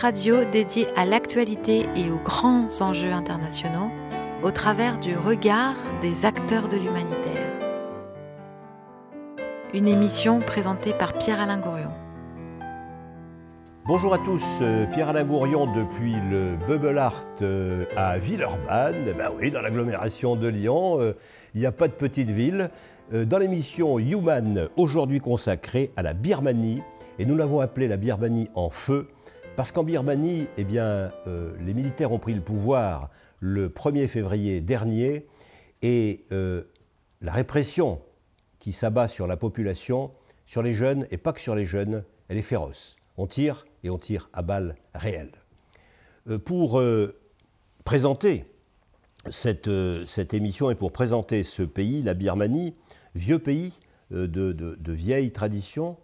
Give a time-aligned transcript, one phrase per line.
[0.00, 3.90] Radio dédié à l'actualité et aux grands enjeux internationaux
[4.42, 7.50] au travers du regard des acteurs de l'humanitaire.
[9.72, 11.92] Une émission présentée par Pierre-Alain Gourion.
[13.86, 19.06] Bonjour à tous, euh, Pierre-Alain Gourion depuis le Bubble Art euh, à Villeurbanne.
[19.08, 21.14] Eh ben oui, dans l'agglomération de Lyon, euh,
[21.54, 22.70] il n'y a pas de petite ville.
[23.12, 26.82] Dans l'émission Human, aujourd'hui consacrée à la Birmanie,
[27.18, 29.08] et nous l'avons appelée la Birmanie en feu,
[29.56, 33.10] parce qu'en Birmanie, eh bien, les militaires ont pris le pouvoir
[33.40, 35.26] le 1er février dernier,
[35.82, 38.00] et la répression
[38.58, 40.10] qui s'abat sur la population,
[40.46, 42.96] sur les jeunes, et pas que sur les jeunes, elle est féroce.
[43.16, 45.32] On tire et on tire à balles réelles.
[46.28, 47.16] Euh, pour euh,
[47.84, 48.44] présenter
[49.30, 52.74] cette, euh, cette, émission et pour présenter ce pays, la Birmanie,
[53.14, 53.78] vieux pays
[54.10, 55.96] de, de, vieilles traditions,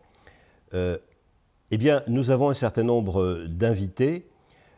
[1.73, 4.28] eh bien, nous avons un certain nombre d'invités.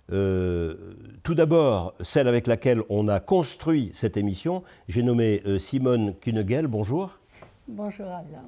[0.09, 6.67] tout d'abord, celle avec laquelle on a construit cette émission, j'ai nommé Simone Kunegel.
[6.67, 7.20] Bonjour.
[7.69, 8.47] Bonjour Alain.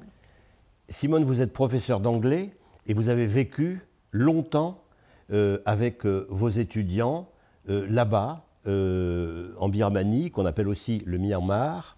[0.89, 2.51] Simone, vous êtes professeur d'anglais
[2.85, 3.81] et vous avez vécu
[4.11, 4.83] longtemps
[5.31, 7.29] euh, avec euh, vos étudiants
[7.69, 11.95] euh, là-bas, en Birmanie, qu'on appelle aussi le Myanmar,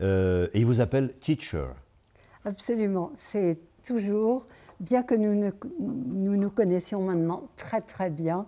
[0.00, 0.04] et
[0.54, 1.66] ils vous appellent teacher.
[2.44, 4.46] Absolument, c'est toujours,
[4.80, 8.46] bien que nous, nous connaissions maintenant très très bien,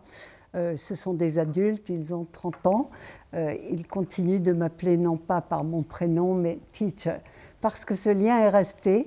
[0.54, 2.90] ce sont des adultes, ils ont 30 ans,
[3.34, 7.18] ils continuent de m'appeler non pas par mon prénom, mais teacher,
[7.60, 9.06] parce que ce lien est resté.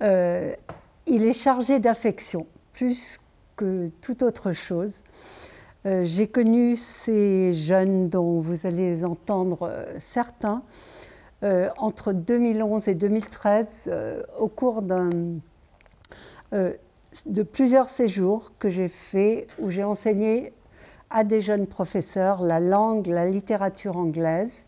[0.00, 3.18] il est chargé d'affection, plus
[3.56, 5.02] que toute autre chose.
[5.86, 10.62] Euh, j'ai connu ces jeunes dont vous allez entendre euh, certains
[11.42, 13.90] euh, entre 2011 et 2013
[14.38, 14.80] au cours
[16.52, 20.52] de plusieurs séjours que j'ai faits où j'ai enseigné
[21.10, 24.66] à des jeunes professeurs la langue, la littérature anglaise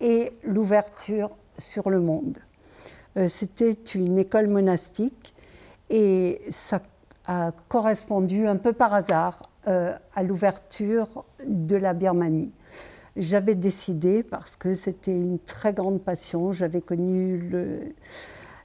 [0.00, 2.38] et l'ouverture sur le monde.
[3.28, 5.34] C'était une école monastique
[5.90, 6.80] et ça
[7.26, 12.52] a correspondu un peu par hasard euh, à l'ouverture de la Birmanie.
[13.16, 17.94] J'avais décidé, parce que c'était une très grande passion, j'avais connu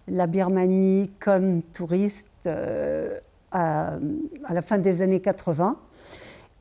[0.07, 3.97] la Birmanie comme touriste euh, à,
[4.45, 5.77] à, la fin des années 80,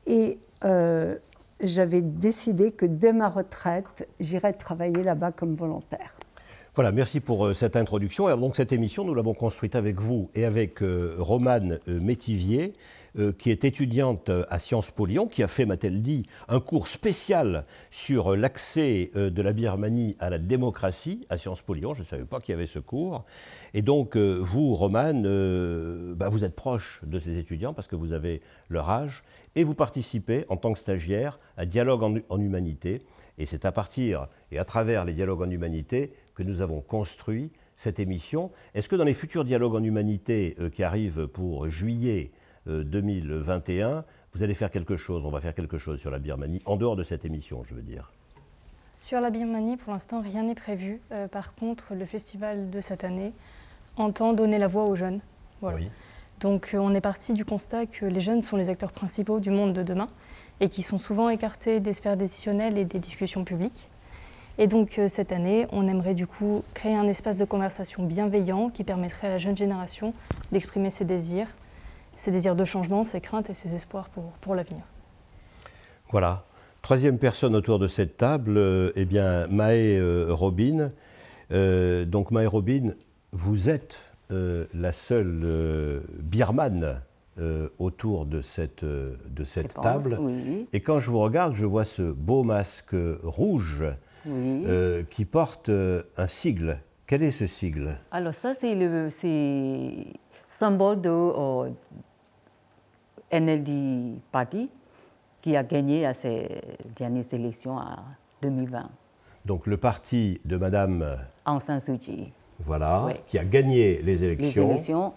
[0.07, 1.15] et euh,
[1.61, 6.15] j'avais décidé que dès ma retraite, j'irais travailler là-bas comme volontaire.
[6.75, 8.27] Voilà, merci pour euh, cette introduction.
[8.27, 12.73] Alors, donc, cette émission, nous l'avons construite avec vous et avec euh, Romane euh, Métivier,
[13.37, 17.65] qui est étudiante à Sciences Po Lyon, qui a fait, m'a-t-elle dit, un cours spécial
[17.91, 21.93] sur l'accès de la Birmanie à la démocratie à Sciences Po Lyon.
[21.93, 23.23] Je ne savais pas qu'il y avait ce cours.
[23.73, 25.23] Et donc, vous, Romane,
[26.15, 29.23] bah, vous êtes proche de ces étudiants parce que vous avez leur âge
[29.55, 33.01] et vous participez en tant que stagiaire à Dialogue en, en Humanité.
[33.37, 37.51] Et c'est à partir et à travers les dialogues en humanité que nous avons construit
[37.75, 38.51] cette émission.
[38.73, 42.31] Est-ce que dans les futurs dialogues en humanité euh, qui arrivent pour juillet
[42.69, 44.01] 2021, euh,
[44.33, 46.95] vous allez faire quelque chose On va faire quelque chose sur la Birmanie, en dehors
[46.95, 48.11] de cette émission, je veux dire.
[48.93, 51.01] Sur la Birmanie, pour l'instant, rien n'est prévu.
[51.11, 53.33] Euh, par contre, le festival de cette année
[53.97, 55.21] entend donner la voix aux jeunes.
[55.61, 55.89] Oui.
[56.39, 59.73] Donc, on est parti du constat que les jeunes sont les acteurs principaux du monde
[59.73, 60.09] de demain
[60.59, 63.89] et qui sont souvent écartés des sphères décisionnelles et des discussions publiques.
[64.57, 68.69] Et donc euh, cette année, on aimerait du coup créer un espace de conversation bienveillant
[68.69, 70.13] qui permettrait à la jeune génération
[70.51, 71.47] d'exprimer ses désirs,
[72.19, 74.83] ses désirs de changement, ses craintes et ses espoirs pour, pour l'avenir.
[76.09, 76.43] Voilà.
[76.81, 80.89] Troisième personne autour de cette table, euh, eh bien, Maë euh, Robin.
[82.05, 82.93] donc Maë Robin,
[83.31, 87.01] vous êtes la seule birmane
[87.79, 90.19] autour de cette, de cette table.
[90.71, 93.83] Et quand je vous regarde, je vois ce beau masque rouge
[94.27, 96.79] euh, qui porte euh, un sigle.
[97.07, 97.97] Quel est ce sigle?
[98.11, 99.09] Alors ça, c'est le
[100.47, 101.69] symbole de euh,
[103.31, 104.69] NLD Party
[105.41, 106.47] qui a gagné à ces
[106.95, 107.95] dernières élections en
[108.41, 108.89] 2020.
[109.45, 112.31] Donc le parti de Madame Aung San Suu Kyi.
[112.59, 114.67] Voilà, qui a gagné les élections.
[114.67, 115.13] Les élections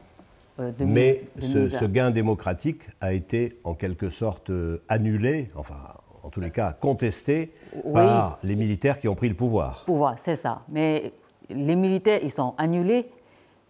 [0.79, 4.53] mais ce, ce, gain démocratique a été en quelque sorte
[4.89, 5.79] annulé, enfin
[6.23, 7.53] en tous les cas contesté
[7.93, 9.85] par les militaires qui ont pris le pouvoir.
[9.87, 10.61] Pouvoir, c'est ça.
[10.69, 11.13] Mais
[11.51, 13.07] les militaires, ils sont annulés,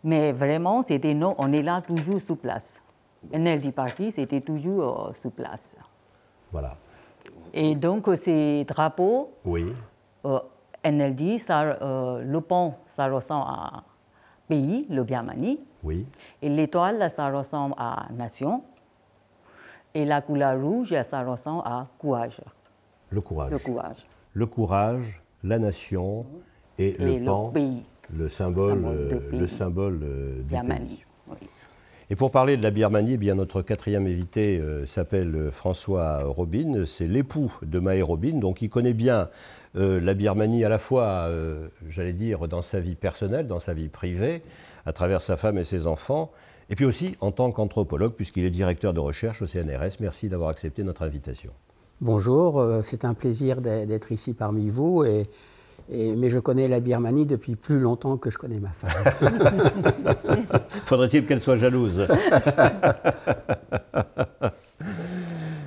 [0.05, 2.82] mais vraiment, c'était non, on est là toujours sous place.
[3.33, 5.77] NLD Party, c'était toujours euh, sous place.
[6.51, 6.77] Voilà.
[7.53, 9.73] Et donc, ces drapeaux, oui.
[10.25, 10.39] Euh,
[10.85, 13.85] NLD, ça, euh, le pont, ça ressemble à
[14.49, 15.61] pays, le Birmanie.
[15.83, 16.07] Oui.
[16.41, 18.63] Et l'étoile, ça ressemble à nation.
[19.95, 22.41] Et la couleur rouge, ça ressemble à courage.
[23.11, 23.51] Le courage.
[23.53, 23.97] Le courage.
[24.35, 26.25] Le courage, la nation
[26.79, 27.85] et, le pan, pays.
[28.17, 31.05] le symbole, euh, le symbole euh, du Birmanie.
[31.39, 31.49] pays.
[32.13, 36.85] Et pour parler de la Birmanie, eh bien notre quatrième invité euh, s'appelle François Robin.
[36.87, 39.31] C'est l'époux de Maë Robin, donc il connaît bien
[39.75, 41.31] la Birmanie à la fois,
[41.89, 44.43] j'allais dire, dans sa vie personnelle, dans sa vie privée,
[44.85, 46.31] à travers sa femme et ses enfants,
[46.69, 49.97] et puis aussi en tant qu'anthropologue, puisqu'il est directeur de recherche au CNRS.
[50.01, 51.53] Merci d'avoir accepté notre invitation.
[52.03, 55.05] Bonjour, c'est un plaisir d'être ici parmi vous.
[55.05, 55.27] Et
[55.89, 59.31] mais je connais la Birmanie depuis plus longtemps que je connais ma femme.
[60.93, 62.07] Faudrait-il qu'elle soit jalouse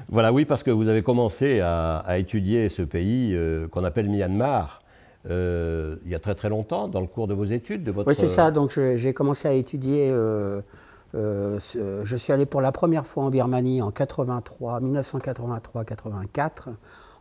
[0.08, 4.84] Voilà, oui, parce que vous avez commencé à, étudier ce pays euh, qu'on appelle Myanmar.
[5.28, 8.08] Euh, il y a très très longtemps, dans le cours de vos études, de votre...
[8.08, 8.52] Oui, c'est ça.
[8.52, 10.12] Donc j'ai commencé à étudier.
[10.12, 10.62] Euh,
[11.16, 16.76] je suis allé pour la première fois en Birmanie en 83, 1983-84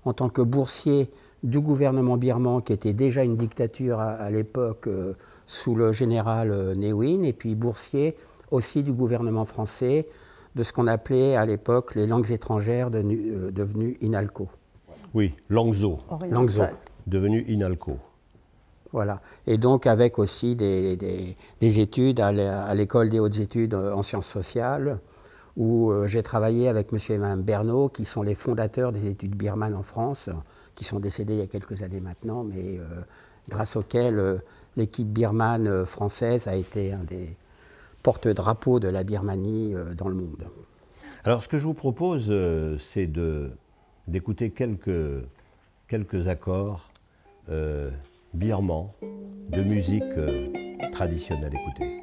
[0.05, 1.11] en tant que boursier
[1.43, 5.15] du gouvernement birman, qui était déjà une dictature à, l'époque euh,
[5.47, 8.17] sous le général euh, Ne et puis boursier
[8.51, 10.07] aussi du gouvernement français
[10.55, 14.49] de ce qu'on appelait à l'époque les langues étrangères euh, devenues INALCO.
[15.15, 16.01] Oui, Langzo.
[16.31, 16.65] Langzo.
[17.07, 17.99] Devenu INALCO.
[18.93, 19.21] Voilà.
[19.47, 20.97] Et donc avec aussi des,
[21.61, 25.01] des études à l'école des hautes études en sciences sociales,
[25.57, 26.99] où euh, j'ai travaillé avec M.
[27.09, 30.31] et Mme Bernot, qui sont les fondateurs des études birmanes en France,
[30.75, 32.85] qui sont décédés il y a quelques années maintenant, mais euh,
[33.49, 34.39] grâce auxquels euh,
[34.77, 37.37] l'équipe birmane française a été un des
[38.03, 40.45] porte-drapeaux de la Birmanie dans le monde.
[41.25, 42.33] Alors ce que je vous propose,
[42.79, 43.11] c'est
[44.07, 45.27] d'écouter quelques,
[45.89, 46.91] quelques accords
[48.35, 48.95] birmans
[49.51, 50.05] de musique
[50.93, 51.53] traditionnelle.
[51.55, 52.03] Écoutez.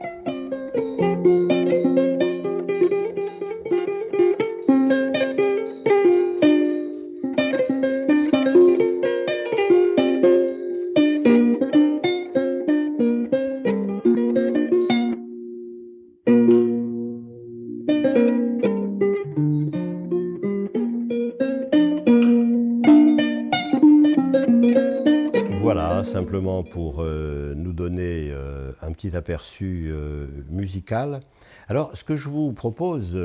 [26.82, 31.20] Pour euh, nous donner euh, un petit aperçu euh, musical.
[31.68, 33.16] Alors, ce que je vous propose,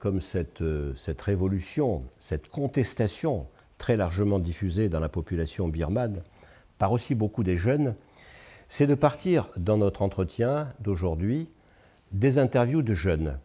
[0.00, 0.64] comme cette,
[0.96, 3.46] cette révolution, cette contestation
[3.78, 6.24] très largement diffusée dans la population birmane
[6.78, 7.94] par aussi beaucoup des jeunes,
[8.68, 11.48] c'est de partir dans notre entretien d'aujourd'hui
[12.10, 13.38] des interviews de jeunes.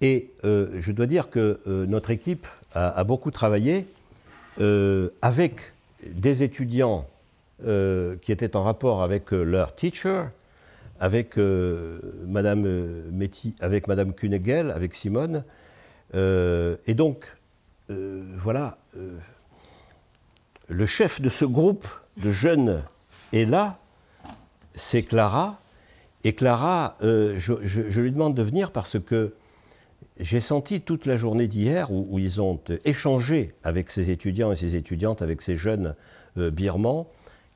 [0.00, 3.86] Et je dois dire que notre équipe a, a beaucoup travaillé
[5.20, 5.74] avec
[6.06, 7.06] des étudiants
[7.64, 10.24] euh, qui étaient en rapport avec euh, leur teacher,
[10.98, 12.62] avec euh, Madame
[13.12, 15.44] Métis, avec Kunegel, avec Simone.
[16.12, 17.24] et donc,
[17.88, 18.78] voilà,
[20.68, 22.82] le chef de ce groupe de jeunes
[23.32, 23.78] est là,
[24.74, 25.60] c'est Clara.
[26.24, 29.34] Et Clara, je, je, lui demande de venir parce que
[30.18, 34.74] j'ai senti toute la journée d'hier où, ils ont échangé avec ces étudiants et ces
[34.74, 35.94] étudiantes, avec ces jeunes
[36.36, 37.06] birmans,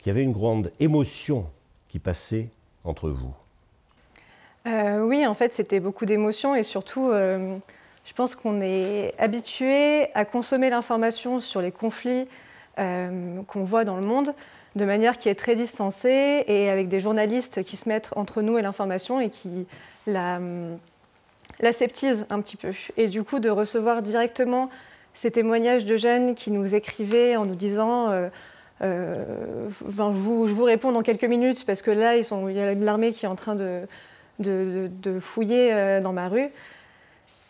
[0.06, 1.46] qu'il y avait une grande émotion
[1.88, 2.46] qui passait
[2.84, 3.34] entre vous.
[4.68, 7.56] Euh, oui, en fait, c'était beaucoup d'émotions et surtout, euh,
[8.04, 12.28] je pense qu'on est habitué à consommer l'information sur les conflits
[12.78, 14.32] euh, qu'on voit dans le monde
[14.76, 18.58] de manière qui est très distancée et avec des journalistes qui se mettent entre nous
[18.58, 19.66] et l'information et qui
[20.06, 20.38] la,
[21.58, 22.70] l'aseptisent un petit peu.
[22.96, 24.70] Et du coup, de recevoir directement
[25.14, 28.30] ces témoignages de jeunes qui nous écrivaient en nous disant
[28.82, 33.24] euh, je, vous, réponds dans quelques minutes parce que là, il y a l'armée qui
[33.24, 36.48] est en train de, fouiller euh, dans ma rue.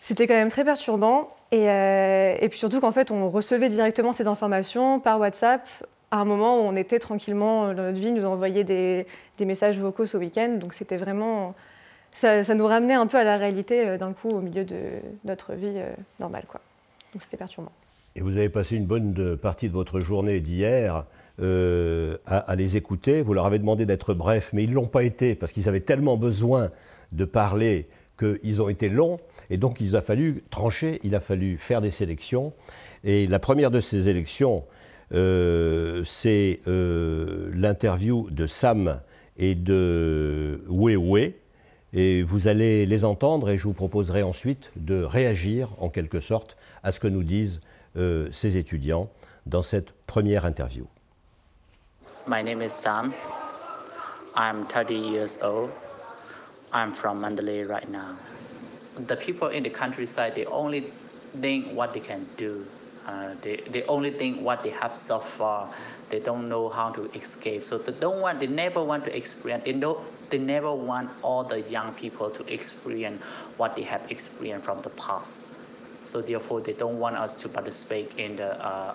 [0.03, 1.29] C'était quand même très perturbant.
[1.51, 5.69] Et, euh, et puis surtout qu'en fait, on recevait directement ces informations par WhatsApp
[6.13, 9.07] à un moment où on était tranquillement dans notre vie, nous envoyait des,
[9.39, 10.59] des messages vocaux ce week-end.
[10.61, 11.55] Donc c'était vraiment.
[12.13, 14.79] Ça, ça, nous ramenait un peu à la réalité d'un coup au milieu de
[15.25, 15.83] notre vie
[16.19, 16.45] normale.
[16.49, 16.61] Quoi.
[17.13, 17.73] Donc c'était perturbant.
[18.17, 21.05] Et vous avez passé une bonne partie de votre journée d'hier
[21.39, 23.21] euh, à, les écouter.
[23.21, 25.81] Vous leur avez demandé d'être brefs, mais ils ne l'ont pas été parce qu'ils avaient
[25.81, 26.71] tellement besoin
[27.13, 29.21] de parler qu'ils ont été longs.
[29.51, 32.55] Et donc il a fallu trancher, il a fallu faire des sélections.
[33.05, 34.65] Et la première de ces élections,
[35.13, 39.03] euh, c'est euh, l'interview de Sam
[39.37, 41.35] et de Wewe.
[41.93, 46.57] Et vous allez les entendre et je vous proposerai ensuite de réagir en quelque sorte
[46.83, 47.61] à ce que nous disent
[47.97, 49.11] euh, ces étudiants
[49.47, 50.87] dans cette première interview.
[52.27, 53.15] My name is Sam.
[54.35, 55.71] I'm 30 years old.
[56.73, 58.17] I'm from Mandalay right now.
[59.07, 60.93] The people in the countryside, they only
[61.41, 62.67] think what they can do.
[63.07, 65.73] Uh, they, they only think what they have so far.
[66.09, 67.63] They don't know how to escape.
[67.63, 69.65] So they don't want, they never want to experience.
[69.65, 73.23] They know, they never want all the young people to experience
[73.57, 75.41] what they have experienced from the past.
[76.07, 78.95] So therefore, they don't want us to participate in the uh,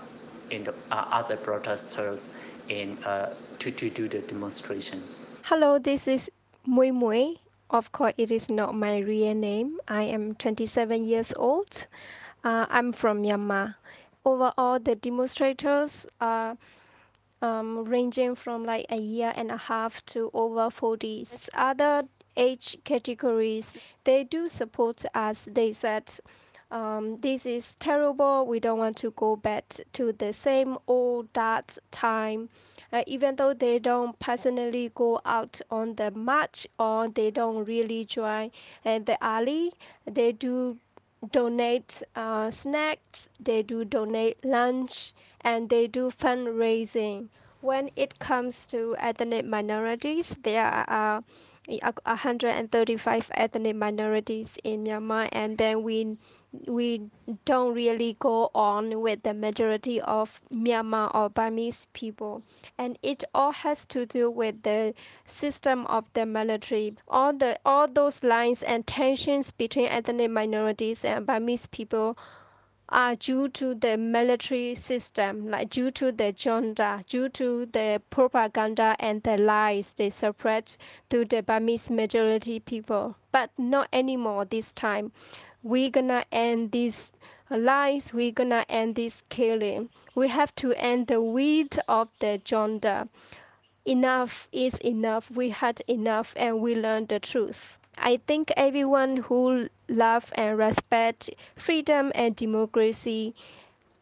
[0.49, 2.29] in the uh, as protesters
[2.69, 5.25] in uh, to to do the demonstrations.
[5.43, 6.31] Hello, this is
[6.67, 7.37] Mui Mui.
[7.69, 9.79] Of course, it is not my real name.
[9.87, 11.87] I am 27 years old.
[12.43, 13.75] Uh, I'm from Myanmar.
[14.25, 16.57] Overall, the demonstrators are
[17.41, 21.25] um, ranging from like a year and a half to over 40.
[21.55, 22.03] Other
[22.37, 25.47] age categories, they do support us.
[25.49, 26.11] They said,
[26.71, 28.45] um, this is terrible.
[28.47, 32.49] We don't want to go back to the same old that time.
[32.93, 38.03] Uh, even though they don't personally go out on the march or they don't really
[38.05, 38.51] join
[38.85, 39.71] uh, the alley,
[40.05, 40.77] they do
[41.31, 47.27] donate uh, snacks, they do donate lunch, and they do fundraising.
[47.61, 51.23] When it comes to ethnic minorities, there are
[51.67, 56.17] 135 ethnic minorities in Myanmar, and then we
[56.67, 57.09] we
[57.45, 62.43] don't really go on with the majority of Myanmar or Burmese people.
[62.77, 64.93] And it all has to do with the
[65.25, 66.95] system of the military.
[67.07, 72.17] All the all those lines and tensions between ethnic minorities and Burmese people
[72.89, 78.97] are due to the military system, like due to the junta, due to the propaganda
[78.99, 80.75] and the lies they spread
[81.09, 83.15] to the Burmese majority people.
[83.31, 85.13] But not anymore this time.
[85.63, 87.11] We're gonna end these
[87.49, 89.89] lies, we're gonna end this killing.
[90.15, 93.07] We have to end the weed of the junta.
[93.85, 95.31] Enough is enough.
[95.31, 97.77] We had enough and we learned the truth.
[97.97, 103.35] I think everyone who love and respect freedom and democracy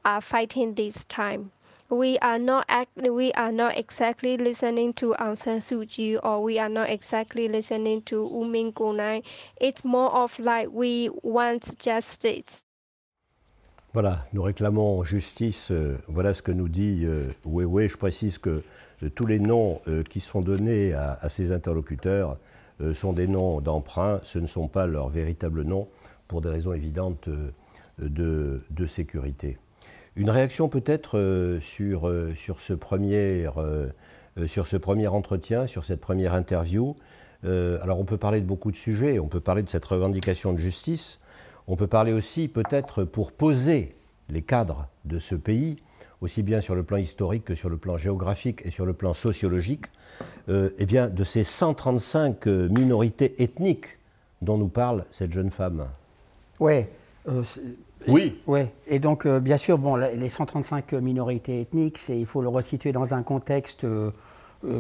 [0.06, 1.52] are fighting this time.
[1.90, 6.44] We are not act, we are not exactly listening to Aung San Suu Kyi or
[6.44, 9.24] we are not exactly listening to U Min Gonai.
[9.60, 12.64] It's more of like we want justice.
[13.92, 15.72] Voilà, nous réclamons justice.
[15.72, 18.62] Euh, voilà ce que nous dit euh, Je précise que
[19.02, 22.38] euh, tous les noms euh, qui sont donnés à, à ces interlocuteurs
[22.82, 25.88] euh, sont des noms d'emprunt, ce ne sont pas leurs véritables noms
[26.28, 27.52] pour des raisons évidentes euh,
[28.00, 29.58] de, sécurité.
[30.20, 33.48] Une réaction peut-être euh, sur, sur, ce premier,
[34.46, 36.96] sur ce premier entretien, sur cette première interview?
[37.44, 40.60] alors on peut parler de beaucoup de sujets, on peut parler de cette revendication de
[40.60, 41.20] justice,
[41.68, 43.92] on peut parler aussi peut-être pour poser
[44.30, 45.78] les cadres de ce pays,
[46.22, 49.14] aussi bien sur le plan historique que sur le plan géographique et sur le plan
[49.14, 49.86] sociologique,
[50.50, 54.00] euh, eh bien, de ces 135 euh, minorités ethniques
[54.42, 55.88] dont nous parle cette jeune femme.
[57.28, 57.44] Euh,
[58.08, 58.40] oui.
[58.48, 63.14] Oui, et donc bien sûr, bon, les 135 minorités ethniques, il faut le resituer dans
[63.14, 63.86] un contexte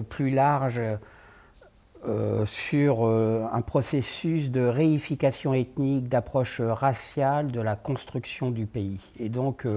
[0.09, 0.81] plus large
[2.45, 9.01] sur un processus de réification ethnique, d'approche raciale de la construction du pays.
[9.19, 9.67] Et donc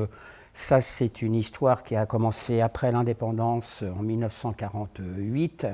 [0.54, 5.66] ça, c'est une histoire qui a commencé après l'indépendance en 1948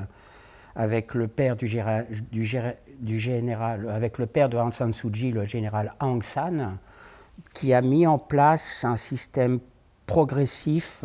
[0.76, 2.06] avec le père du, général,
[3.90, 6.78] avec le père de Aung San Suu Kyi, le général Aung San,
[7.54, 9.58] qui a mis en place un système
[10.06, 11.04] progressif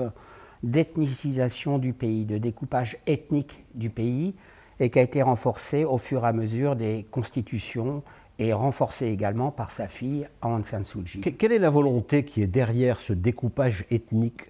[0.63, 4.33] d'ethnicisation du pays, de découpage ethnique du pays,
[4.79, 8.01] et qui a été renforcé au fur et à mesure des constitutions
[8.39, 11.21] et renforcé également par sa fille Aung San Suu Kyi.
[11.21, 14.49] Quelle est la volonté qui est derrière ce découpage ethnique?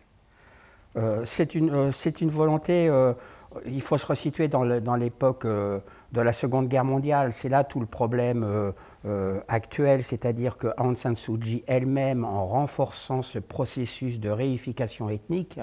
[0.95, 3.13] Euh, C'est une, euh, une, volonté, euh,
[3.65, 7.33] il faut se resituer dans l'époque de la Seconde Guerre mondiale.
[7.33, 8.73] C'est là tout le problème
[9.47, 15.59] actuel, c'est-à-dire que Aung San Suu Kyi elle-même, en renforçant ce processus de réification ethnique,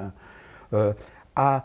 [1.37, 1.65] a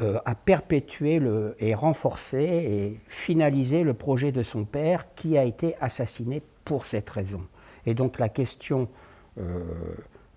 [0.00, 1.20] euh, perpétué
[1.58, 7.10] et renforcé et finalisé le projet de son père qui a été assassiné pour cette
[7.10, 7.40] raison.
[7.84, 8.88] Et donc la question
[9.40, 9.60] euh,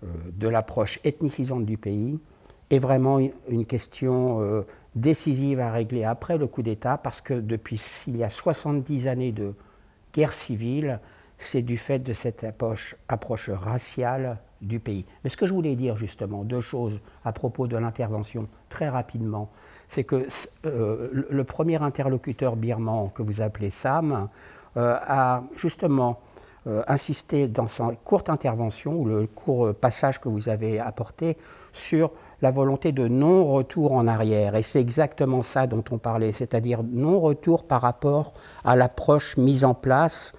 [0.02, 2.18] euh, de l'approche ethnicisante du pays
[2.70, 4.64] est vraiment une question
[4.94, 9.32] décisive à régler après le coup d'État parce que depuis il y a 70 années
[9.32, 9.54] de
[10.12, 11.00] guerre civile,
[11.38, 12.96] c'est du fait de cette approche,
[13.50, 15.04] raciale du pays.
[15.24, 19.50] Mais ce que je voulais dire justement, deux choses à propos de l'intervention, très rapidement,
[19.88, 20.26] c'est que
[20.66, 24.28] euh, le premier interlocuteur birman que vous appelez Sam
[24.76, 26.20] euh, a justement
[26.68, 31.36] euh, insisté dans sa courte intervention, ou le court passage que vous avez apporté,
[31.72, 34.56] sur la volonté de non-retour en arrière.
[34.56, 38.34] Et c'est exactement ça dont on parlait, c'est-à-dire non-retour par rapport
[38.64, 40.34] à l'approche mise en place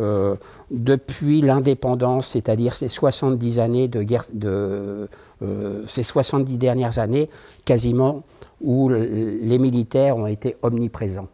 [0.00, 0.36] euh,
[0.70, 5.08] depuis l'indépendance, c'est-à-dire ces 70 années de guerre, de,
[5.42, 7.28] euh, ces 70 dernières années,
[7.66, 8.22] quasiment,
[8.62, 11.28] où les militaires ont été omniprésents.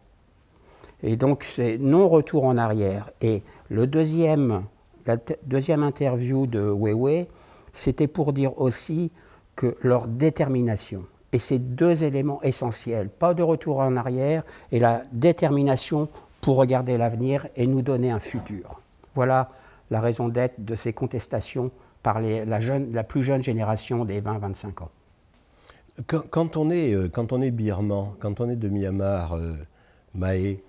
[1.01, 3.11] Et donc, c'est non-retour en arrière.
[3.21, 4.63] Et le deuxième,
[5.05, 7.27] la deuxième interview de Weiwei,
[7.71, 9.11] c'était pour dire aussi
[9.59, 15.03] que leur détermination, et ces deux éléments essentiels, pas de retour en arrière, et la
[15.11, 16.07] détermination
[16.39, 18.79] pour regarder l'avenir et nous donner un futur.
[19.15, 19.49] Voilà
[19.91, 21.71] la raison d'être de ces contestations
[22.03, 24.91] par la, jeune, la, plus jeune génération des 20-25 ans.
[26.07, 29.55] Quand, on est, euh, quand on est birman, quand on est de Myanmar, euh,
[30.15, 30.63] Maé,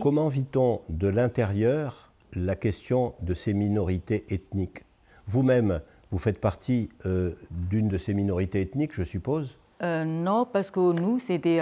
[0.00, 4.82] comment vit-on de l'intérieur la question de ces minorités ethniques?
[5.28, 5.80] Vous-même,
[6.14, 11.18] vous faites partie euh, d'une de ces minorités ethniques, je suppose Non, parce que nous,
[11.18, 11.60] c'était.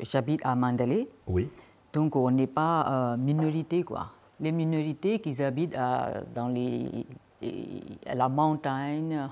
[0.00, 1.08] J'habite à Mandalay.
[1.26, 1.48] Oui.
[1.96, 4.10] Donc on n'est pas euh, minorité quoi.
[4.38, 7.06] Les minorités qui habitent euh, dans les,
[8.04, 9.30] la montagne,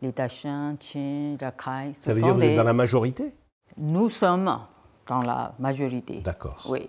[0.00, 1.92] les Tachins, Tchins, Rakhine.
[1.94, 3.34] Ça veut dire que vous êtes dans la majorité?
[3.76, 4.60] Nous sommes
[5.08, 6.20] dans la majorité.
[6.20, 6.64] D'accord.
[6.70, 6.88] Oui.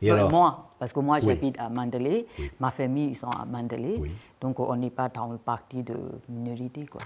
[0.00, 2.26] Et alors Moi, parce que moi j'habite à Mandalay,
[2.58, 4.00] ma famille ils sont à Mandalay,
[4.40, 5.94] donc on n'est pas dans le parti de
[6.28, 7.02] minorité quoi.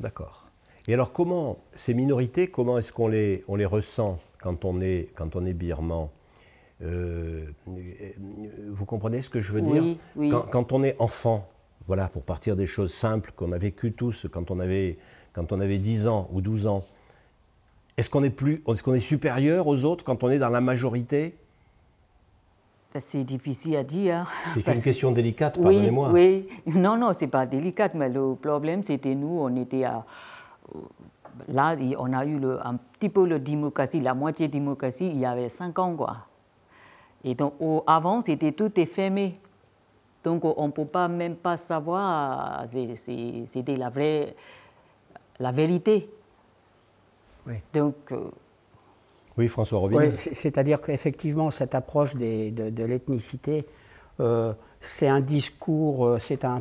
[0.00, 0.46] D'accord.
[0.88, 5.10] Et alors comment ces minorités, comment est-ce qu'on les, on les ressent quand on est,
[5.14, 6.08] quand on est birman?
[6.82, 7.44] Euh,
[8.68, 9.84] vous comprenez ce que je veux dire?
[10.50, 11.46] Quand, on est enfant,
[11.86, 14.98] voilà, pour partir des choses simples qu'on a vécues tous quand on avait,
[15.34, 16.84] quand on avait 10 ans ou 12 ans,
[17.96, 20.60] est-ce qu'on est, plus, est, qu'on est supérieur aux autres quand on est dans la
[20.60, 21.36] majorité?
[23.00, 24.30] C'est difficile à dire.
[24.54, 26.10] C'est une question délicate, pardonnez-moi.
[26.12, 30.04] Oui, non, non, c'est pas délicat, mais le problème, c'était nous, on était à.
[31.48, 35.26] Là, on a eu le, un petit peu la démocratie, la moitié démocratie, il y
[35.26, 36.16] avait 5 ans, quoi.
[37.24, 37.54] Et donc,
[37.86, 39.34] avant, c'était tout est fermé.
[40.22, 44.36] Donc, on ne peut pas même pas savoir, c'était la vraie,
[45.40, 46.08] la vérité.
[47.46, 47.54] Oui.
[47.74, 48.30] Donc, euh,
[49.36, 49.96] oui, François Robin.
[49.98, 53.66] Oui, c'est-à-dire qu'effectivement, cette approche de, de l'ethnicité,
[54.20, 56.60] euh, c'est un discours, euh, c'est un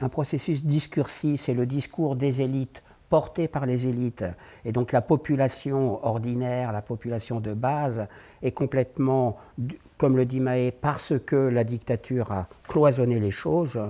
[0.00, 4.24] un processus discursif, c'est le discours des élites porté par les élites.
[4.64, 8.06] Et donc la population ordinaire, la population de base,
[8.42, 9.36] est complètement,
[9.96, 13.80] comme le dit Maé, parce que la dictature a cloisonné les choses,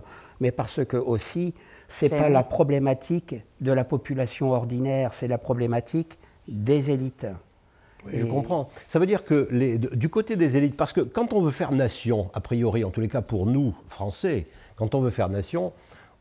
[0.41, 1.55] mais parce que aussi,
[1.89, 7.27] c'est pas la problématique de la population ordinaire, c'est la problématique des élites.
[8.07, 8.69] Oui, je comprends.
[8.87, 11.73] Ça veut dire que les, du côté des élites, parce que quand on veut faire
[11.73, 15.73] nation, a priori, en tous les cas pour nous, Français, quand on veut faire nation,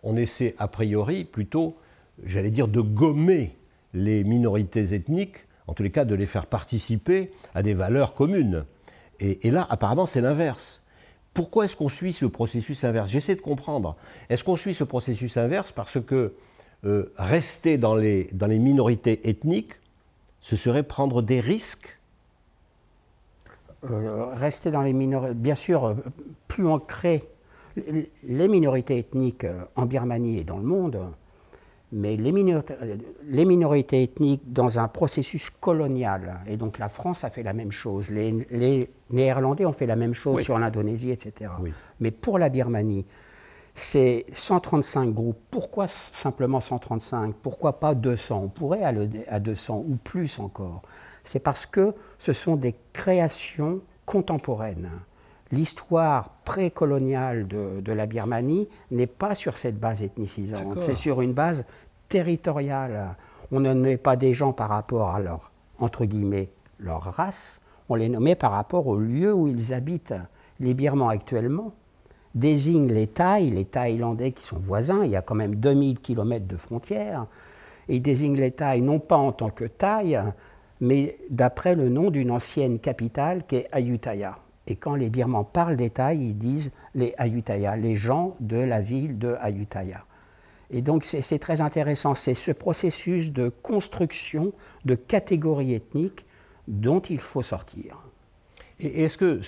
[0.04, 1.78] on essaie a priori plutôt
[2.24, 3.56] j'allais dire, de gommer
[3.94, 5.38] les minorités ethniques,
[5.68, 8.66] en tous les cas de les faire participer à des valeurs communes.
[9.20, 10.82] Et, là, apparemment, c'est l'inverse.
[11.34, 13.10] Pourquoi est-ce qu'on suit ce processus inverse?
[13.10, 13.96] J'essaie de comprendre.
[14.30, 16.34] Est-ce qu'on suit ce processus inverse parce que
[16.86, 19.74] euh, rester dans les, dans les minorités ethniques,
[20.48, 22.00] ce serait prendre des risques
[23.84, 25.96] euh, Rester dans les minorités, bien sûr, euh,
[26.48, 27.22] plus ancré,
[28.24, 31.00] les minorités ethniques en Birmanie et dans le monde,
[31.92, 32.76] mais les minorités,
[33.26, 37.74] les minorités, ethniques dans un processus colonial, et donc la France a fait la même
[37.74, 41.52] chose, les, Néerlandais ont fait la même chose sur l'Indonésie, etc.
[42.00, 43.06] Mais pour la Birmanie,
[43.78, 45.38] c'est 135 groupes.
[45.52, 50.82] Pourquoi simplement 135 Pourquoi pas 200 On pourrait aller à 200 ou plus encore.
[51.24, 54.90] C'est parce que ce sont des créations contemporaines.
[55.52, 61.34] L'histoire précoloniale de, de la Birmanie n'est pas sur cette base ethnicisante, c'est sur une
[61.34, 61.66] base
[62.10, 63.16] territoriale.
[63.52, 67.96] On ne nommait pas des gens par rapport à leur, entre guillemets, leur race, on
[67.96, 70.16] les nommait par rapport au lieu où ils habitent.
[70.60, 71.74] Les Birmans actuellement
[72.38, 76.46] désignent les Thaïs, les Thaïlandais qui sont voisins, il y a quand même 2000 km
[76.46, 77.26] de frontières,
[77.90, 80.20] et ils désignent les Thaïs non pas en tant que Thaïs,
[80.80, 84.38] mais d'après le nom d'une ancienne capitale qui est Ayutthaya.
[84.68, 88.82] Et quand les Birmans parlent des Thaïs, ils disent les Ayutthaya, les gens de la
[88.82, 90.04] ville de Ayutthaya.
[90.70, 94.52] Et donc c'est très intéressant, c'est ce processus de construction
[94.84, 96.26] de catégories ethniques
[96.68, 98.07] dont il faut sortir.
[98.80, 99.42] Et est-ce que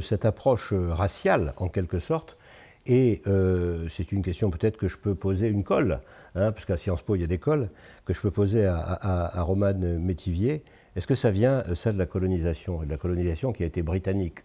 [0.00, 2.38] cette approche raciale, en quelque sorte,
[2.86, 6.00] et euh, c'est une question peut-être que je peux poser une colle,
[6.34, 7.68] hein, parce qu'à Sciences Po il y a des colles,
[8.04, 10.64] que je peux poser à, à, Romane Métivier.
[10.96, 14.40] Est-ce que ça vient, ça, de la colonisation, de la colonisation qui a été britannique?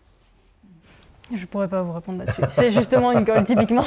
[1.34, 2.42] Je ne pourrais pas vous répondre là-dessus.
[2.52, 3.84] C'est justement une colle, typiquement.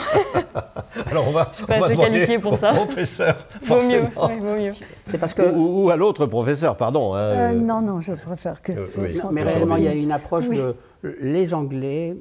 [1.10, 2.70] Alors on va, je suis pas assez qualifié pour ça.
[2.70, 4.08] professeur, forcément.
[4.16, 4.70] Vaut mieux, vaut mieux.
[5.04, 5.42] C'est parce que...
[5.54, 7.14] Ou, à l'autre professeur, pardon.
[7.14, 7.18] Hein.
[7.18, 9.20] Euh, non, non, je préfère que ce oui.
[9.32, 10.74] Mais réellement, il y a une approche de...
[11.20, 12.16] Les Anglais,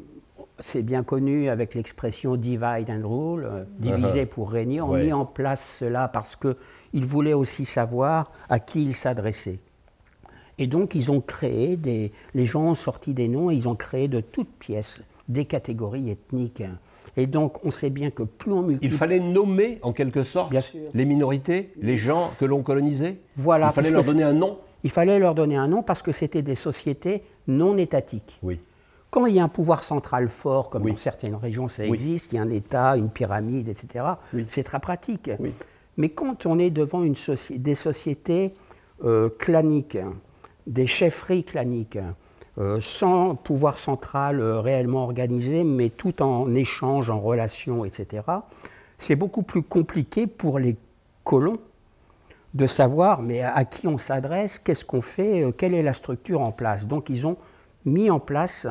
[0.60, 4.30] c'est bien connu avec l'expression divide and rule, euh, diviser uh-huh.
[4.30, 8.94] pour régner, ont mis en place cela parce qu'ils voulaient aussi savoir à qui ils
[8.94, 9.60] s'adressaient.
[10.60, 13.76] Et donc, ils ont créé, des, les gens ont sorti des noms et ils ont
[13.76, 16.64] créé de toutes pièces des catégories ethniques.
[17.16, 18.88] Et donc, on sait bien que plus on multiplie...
[18.88, 20.54] Il fallait nommer, en quelque sorte,
[20.94, 23.68] les minorités, les gens que l'on colonisait Voilà.
[23.68, 26.42] Il fallait leur donner un nom Il fallait leur donner un nom parce que c'était
[26.42, 28.40] des sociétés non étatiques.
[28.42, 28.60] Oui.
[29.10, 32.36] Quand il y a un pouvoir central fort, comme dans certaines régions ça existe, il
[32.36, 34.06] y a un État, une pyramide, etc.,
[34.48, 35.32] c'est très pratique.
[35.96, 37.16] Mais quand on est devant une
[37.52, 38.54] des sociétés
[39.04, 39.98] euh, claniques,
[40.68, 41.98] des chefferies claniques,
[42.60, 48.24] euh, sans pouvoir central euh, réellement organisé, mais tout en échange, en relation, etc.,
[48.98, 50.76] c'est beaucoup plus compliqué pour les
[51.24, 51.60] colons
[52.54, 56.42] de savoir mais à qui on s'adresse, qu'est-ce qu'on fait, euh, quelle est la structure
[56.42, 56.88] en place.
[56.88, 57.38] Donc ils ont
[57.86, 58.68] mis en place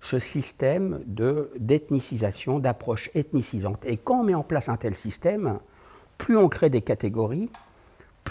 [0.00, 3.78] ce système d'ethnicisation, d'approche ethnicisante.
[3.86, 5.58] Et quand on met en place un tel système,
[6.18, 7.48] plus on crée des catégories,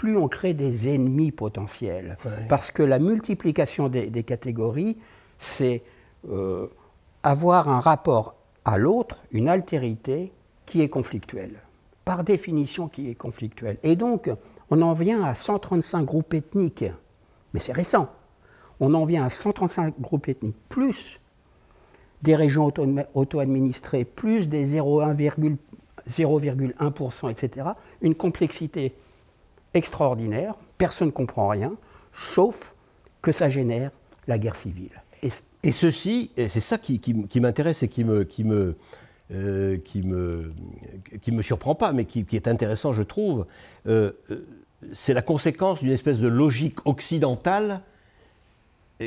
[0.02, 2.16] plus on crée des ennemis potentiels.
[2.48, 4.96] Parce que la multiplication des, catégories,
[5.38, 5.84] c'est
[6.28, 6.66] euh,
[7.22, 8.34] avoir un rapport
[8.64, 10.32] à l'autre, une altérité
[10.66, 11.60] qui est conflictuelle.
[12.04, 13.78] Par définition, qui est conflictuelle.
[13.84, 14.28] Et donc,
[14.70, 16.84] on en vient à 135 groupes ethniques.
[17.54, 18.08] Mais c'est récent.
[18.80, 21.20] On en vient à 135 groupes ethniques, plus
[22.22, 22.72] des régions
[23.14, 27.68] auto-administrées, plus des 0,1%, etc.
[28.00, 28.96] Une complexité
[29.74, 31.72] extraordinaire, personne ne comprend rien,
[32.12, 32.74] sauf
[33.20, 33.90] que ça génère
[34.26, 35.02] la guerre civile.
[35.62, 37.00] Et, ceci, c'est ça qui,
[37.40, 38.26] m'intéresse et qui me,
[39.32, 43.46] euh, me, surprend pas, mais qui, est intéressant, je trouve.
[43.86, 44.44] Euh, euh,
[44.92, 47.82] c'est la conséquence d'une espèce de logique occidentale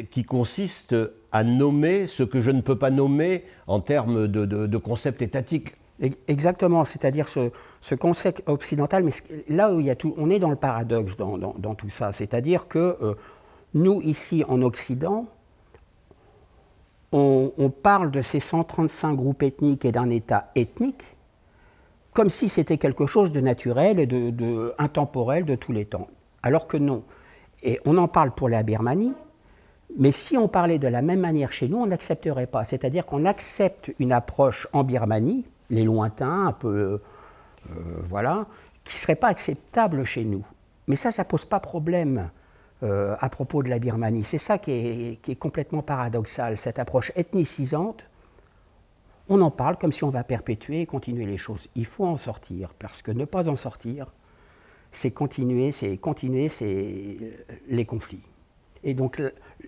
[0.09, 0.95] qui consiste
[1.31, 5.75] à nommer ce que je ne peux pas nommer en termes de concept étatique.
[6.01, 9.11] Exactement, c'est-à-dire ce, concept occidental, mais
[9.47, 12.67] là où il y a tout, on est dans le paradoxe dans, tout ça, c'est-à-dire
[12.67, 13.15] que euh,
[13.73, 15.25] nous, ici en Occident,
[17.13, 21.15] on, parle de ces 135 groupes ethniques et d'un État ethnique
[22.11, 26.07] comme si c'était quelque chose de naturel et de, de, intemporel de tous les temps,
[26.43, 27.03] alors que non.
[27.63, 29.13] Et on en parle pour la Birmanie,
[29.97, 32.63] mais si on parlait de la même manière chez nous, on n'accepterait pas.
[32.63, 37.01] C'est-à-dire qu'on accepte une approche en Birmanie, les lointains, un peu,
[37.71, 38.45] euh, voilà,
[38.83, 40.45] qui ne seraient pas acceptables chez nous.
[40.87, 42.29] Mais ça, ça ne pose pas problème
[42.83, 44.23] euh, à propos de la Birmanie.
[44.23, 48.05] C'est ça qui est, complètement paradoxal, cette approche ethnicisante.
[49.27, 51.67] On en parle comme si on va perpétuer et continuer les choses.
[51.75, 54.13] Il faut en sortir, parce que ne pas en sortir,
[54.91, 57.17] c'est continuer, c'est continuer c'est
[57.67, 58.21] les conflits.
[58.83, 59.21] Et donc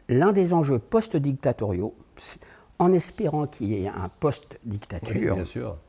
[0.07, 1.95] l'un des enjeux post-dictatoriaux,
[2.77, 5.79] en espérant qu'il y ait un post-dictature, sûr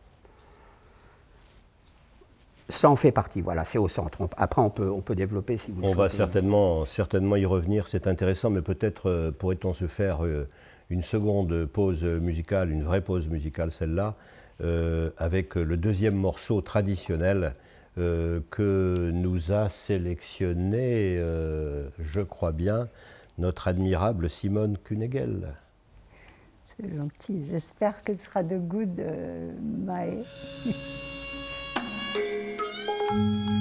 [2.68, 4.28] ça en fait partie, voilà, c'est au centre.
[4.36, 8.06] Après, on peut, on peut développer si vous On va certainement, certainement y revenir, c'est
[8.06, 10.46] intéressant, mais peut-être euh, pourrait-on se faire euh,
[10.90, 14.16] une seconde pause musicale, une vraie pause musicale, celle-là,
[14.60, 17.54] euh, avec le deuxième morceau traditionnel
[17.96, 22.86] que nous a sélectionné, je crois bien,
[23.38, 25.48] notre admirable Simone Kunegel.
[26.76, 29.50] C'est gentil, j'espère que ce sera de goût de
[33.10, 33.57] Maë.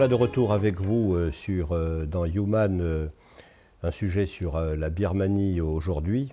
[0.00, 3.08] Voilà de retour avec vous euh, sur, euh, dans Human, euh,
[3.82, 6.32] un sujet sur la Birmanie aujourd'hui.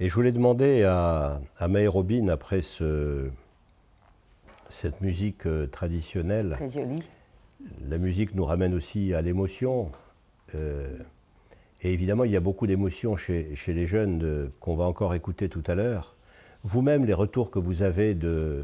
[0.00, 3.30] Et je voulais demander à, à Robin, après ce,
[4.68, 6.50] cette musique traditionnelle.
[6.56, 7.02] Très jolie.
[7.88, 9.90] La musique nous ramène aussi à l'émotion.
[10.52, 10.60] et
[11.82, 15.64] évidemment, il y a beaucoup d'émotions chez, chez, les jeunes qu'on va encore écouter tout
[15.68, 16.16] à l'heure.
[16.64, 18.62] Vous-même, les retours que vous avez de,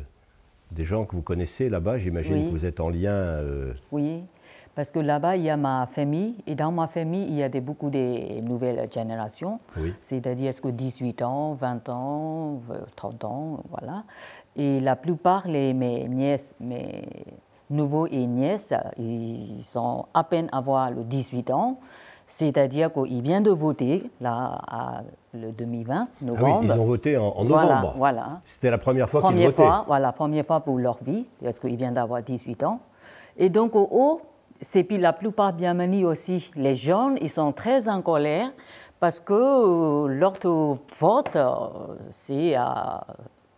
[0.71, 1.99] des gens que vous connaissez là-bas.
[1.99, 3.13] J'imagine que vous êtes en lien.
[3.13, 4.25] Euh, oui,
[4.75, 7.49] parce que là-bas, il y a ma famille, et dans ma famille, il y a
[7.49, 9.59] des, beaucoup de nouvelles générations.
[10.01, 12.61] C'est-à-dire, est-ce que 18 ans, 20 ans,
[12.95, 14.05] 30 ans, voilà.
[14.55, 17.09] Et la plupart, les, mes nièces, mes
[17.71, 21.81] nouveaux et nièces, ils sont à peine à avoir le 18 ans.
[22.27, 26.47] C'est-à-dire qu'il vient de voter, là, à le 2020, novembre.
[26.47, 27.95] Ah oui, ils ont voté en, novembre.
[27.97, 28.41] Voilà.
[28.45, 29.53] C'était la première fois qu'ils votaient.
[29.53, 32.81] Fois, voilà, première fois pour leur vie, parce qu'ils viennent d'avoir 18 ans.
[33.37, 34.21] Et donc, au haut,
[34.61, 38.51] c'est puis la plupart Birmanie aussi, les jeunes, ils sont très en colère
[38.99, 41.55] parce que euh, leur vote, euh,
[42.11, 42.55] c'est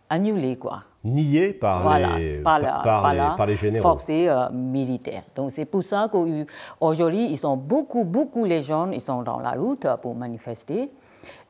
[0.09, 2.59] annulé, quoi nié par, les, par,
[3.35, 3.83] par, les, généraux.
[3.83, 5.23] Forces euh, militaires.
[5.35, 9.51] Donc c'est pour ça qu'aujourd'hui, ils sont beaucoup, beaucoup les jeunes, ils sont dans la
[9.51, 10.89] route pour manifester.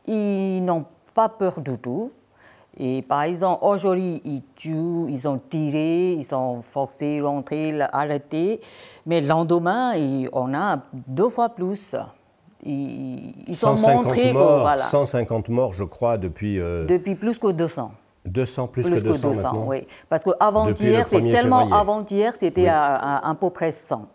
[0.05, 2.11] Ils n'ont pas peur du tout.
[2.77, 8.61] Et par exemple, aujourd'hui, ils tuent, ils ont tiré, ils sont forcés, rentrés, arrêtés.
[9.05, 9.93] Mais le lendemain,
[10.31, 11.95] on a deux fois plus.
[12.63, 14.83] Ils, ils sont montrés morts, voilà.
[14.83, 16.59] 150 morts, je crois, depuis...
[16.59, 17.91] Euh, depuis plus que 200.
[18.29, 19.67] 200, plus, que 200, maintenant.
[19.67, 19.87] oui.
[20.07, 24.07] Parce qu'avant-hier, c'est seulement avant-hier, c'était à, à, peu près 100.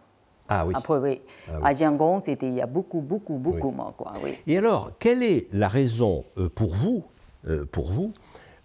[0.48, 0.74] Ah oui.
[0.76, 1.22] Après, oui.
[1.48, 3.94] Ah, À Yangon, c'était il y a beaucoup, beaucoup, beaucoup moins.
[3.96, 4.34] Quoi, oui.
[4.46, 7.04] Et alors, quelle est la raison euh, pour vous,
[7.48, 8.12] euh, pour vous,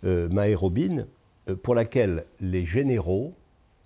[0.03, 1.05] euh, Maë Robin,
[1.49, 3.33] euh, pour laquelle les généraux,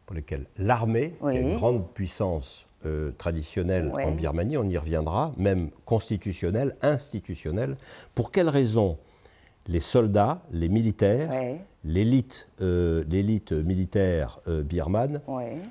[0.05, 2.67] pour lesquels l'armée, qui est une grande puissance
[3.17, 7.77] traditionnelle en Birmanie, on y reviendra, même constitutionnelle, institutionnelle,
[8.13, 8.97] pour quelle raison
[9.67, 11.29] les soldats, les militaires,
[11.83, 15.21] l'élite, l'élite militaire birmane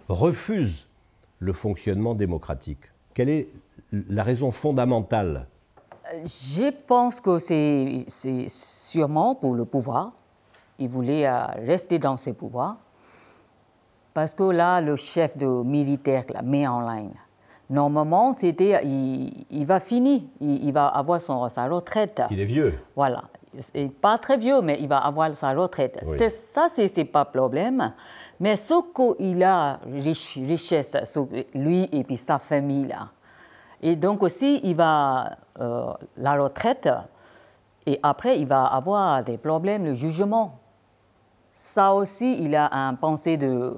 [0.09, 0.87] refusent
[1.39, 3.49] le fonctionnement démocratique Quelle est
[3.93, 5.47] la raison fondamentale?
[6.25, 8.05] Je pense que c'est
[8.49, 10.13] sûrement pour le pouvoir.
[10.79, 12.77] Il voulait euh, rester dans ses pouvoirs.
[14.15, 17.15] Parce que là, le chef de militaire la met en ligne.
[17.71, 22.21] Normalement, c'était, il, va finir, il, va avoir son, sa retraite.
[22.31, 22.79] Il est vieux.
[22.95, 23.23] Voilà.
[23.75, 25.99] Et pas très vieux, mais il va avoir sa retraite.
[26.03, 27.93] C'est Ça, c'est n'est pas problème.
[28.41, 30.97] Mais ce qu'il a, richesse,
[31.55, 33.09] lui et puis sa famille, là.
[33.83, 36.89] Et donc aussi, il va euh, la retraite,
[37.85, 40.61] et après, il va avoir des problèmes, le jugement.
[41.53, 43.75] Ça aussi, il a un pensée de,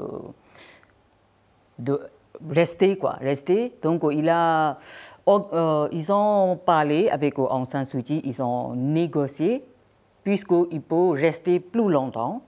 [1.78, 2.00] de
[2.48, 3.74] rester, quoi, rester.
[3.82, 4.78] Donc, il a,
[5.28, 9.62] euh, ils ont parlé avec Aung San Suu Kyi, ils ont négocié,
[10.22, 12.42] puisqu'il peut rester plus longtemps.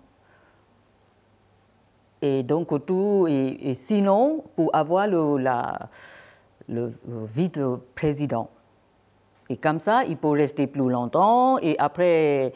[2.22, 5.88] Et donc, tout, et, sinon, pour avoir le, la,
[6.68, 6.92] le,
[7.26, 8.48] vice-président.
[9.48, 12.52] Et comme ça, il peut rester plus longtemps et après,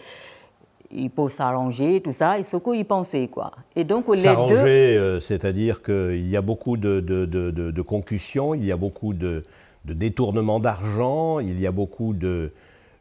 [0.93, 3.53] il peut s'arranger, tout ça, et ce qu'il pensait, quoi.
[3.77, 4.57] Et donc, les deux...
[4.57, 9.15] Euh, c'est-à-dire qu'il y a beaucoup de, de, de, de, concussions, il y a beaucoup
[9.15, 9.43] de,
[9.85, 12.53] détournements d'argent, il y a beaucoup de...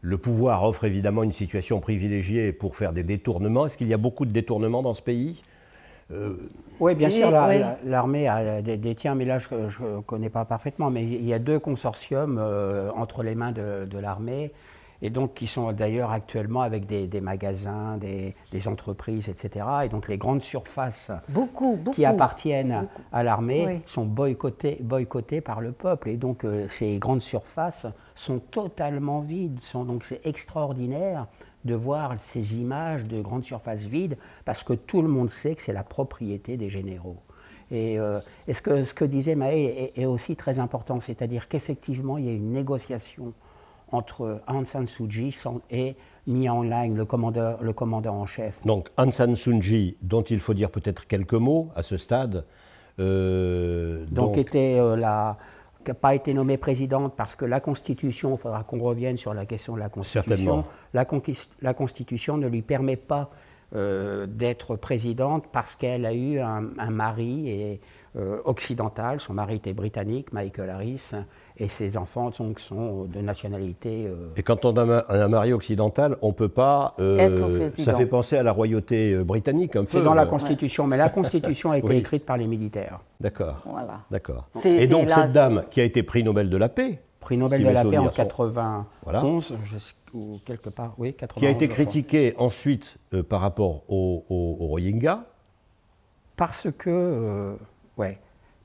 [0.02, 3.66] Le pouvoir offre évidemment une situation privilégiée pour faire des détournements.
[3.66, 5.44] Est-ce qu'il y a beaucoup de détournements dans ce pays?
[6.12, 6.38] Euh,
[6.80, 8.30] oui, bien sûr, l'armée
[8.64, 12.90] détient, mais là je ne connais pas parfaitement, mais il y a deux consortiums euh,
[12.96, 14.52] entre les mains de, l'armée,
[15.02, 18.36] et donc qui sont d'ailleurs actuellement avec des, magasins, des,
[18.68, 19.66] entreprises, etc.
[19.86, 21.12] Et donc les grandes surfaces
[21.94, 27.22] qui appartiennent à l'armée sont boycottées, boycottées par le peuple, et donc euh, ces grandes
[27.22, 31.28] surfaces sont totalement vides, sont, donc c'est extraordinaire
[31.66, 35.62] de voir ces images de grandes surfaces vides, parce que tout le monde sait que
[35.62, 37.18] c'est la propriété des généraux.
[37.72, 38.20] Et, euh,
[38.52, 42.34] ce, que, ce, que, disait Maë est, aussi très important, c'est-à-dire qu'effectivement, il y a
[42.34, 43.34] une négociation
[43.92, 45.36] entre Aung San Suu Kyi
[45.70, 45.96] et
[46.28, 48.66] Mian Lang, le commandeur, le commandeur en chef.
[48.66, 52.46] Donc Aung San Suu Kyi, dont il faut dire peut-être quelques mots à ce stade.
[53.00, 55.38] Euh, donc, était euh, la
[55.86, 59.34] qui n'a pas été nommée présidente parce que la Constitution, il faudra qu'on revienne sur
[59.34, 61.08] la question de la Constitution, la,
[61.62, 63.30] la, Constitution ne lui permet pas
[63.72, 67.78] d'être présidente parce qu'elle a eu un, un mari et euh,
[68.46, 69.20] occidentale.
[69.20, 71.12] Son mari était britannique, Michael Harris,
[71.58, 74.06] et ses enfants donc, sont de nationalité.
[74.08, 76.96] Euh, et quand on a un mari occidental, on ne peut pas.
[77.00, 79.90] Euh, ça fait penser à la royauté britannique un peu.
[79.90, 83.00] C'est dans la Constitution, mais la Constitution a été écrite par les militaires.
[83.20, 83.62] D'accord.
[83.66, 84.02] Voilà.
[84.10, 84.48] D'accord.
[84.64, 87.02] Et donc cette dame qui a été prix Nobel de la paix.
[87.20, 89.58] Prix Nobel de la paix en 91,
[90.14, 95.24] ou quelque part, oui, 91, Qui a été critiquée ensuite par rapport aux au, Rohingyas.
[96.38, 97.58] Parce que
[98.00, 98.18] oui,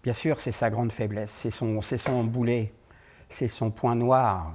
[0.03, 2.73] bien sûr, c'est sa grande faiblesse, c'est son, son boulet,
[3.29, 4.55] c'est son point noir.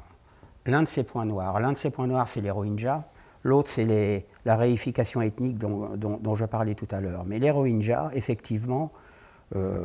[0.66, 1.60] L'un de ses points noirs.
[1.60, 3.04] L'un de ses points noirs, c'est les Rohingyas.
[3.44, 7.26] L'autre, c'est la réification ethnique dont, je parlais tout à l'heure.
[7.26, 8.92] Mais les Rohingyas, effectivement,
[9.56, 9.84] euh,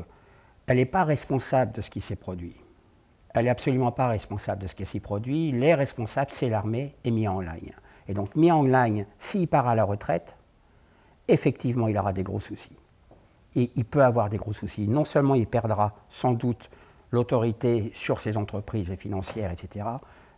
[0.68, 2.54] elle n'est pas responsable de ce qui s'est produit.
[3.35, 5.50] Elle n'est absolument pas responsable de ce qui s'est produit.
[5.50, 7.44] Les responsables, c'est l'armée et Mi Aung
[8.07, 10.37] Et donc Mi Aung s'il part à la retraite,
[11.26, 12.78] effectivement, il aura des gros soucis
[13.57, 14.88] et il peut avoir des gros soucis.
[14.88, 16.71] Non seulement il perdra sans doute
[17.11, 19.87] l'autorité sur ses entreprises et financières, etc.,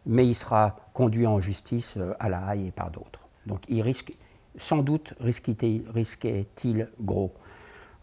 [0.06, 3.20] mais il sera conduit en justice euh, à la Haye et par d'autres.
[3.46, 4.12] Donc il risque,
[4.56, 7.34] sans doute risquait-il gros.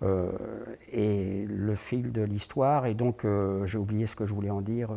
[0.02, 0.28] Euh,
[0.92, 4.60] et le fil de l'histoire, et donc euh, j'ai oublié ce que je voulais en
[4.60, 4.90] dire.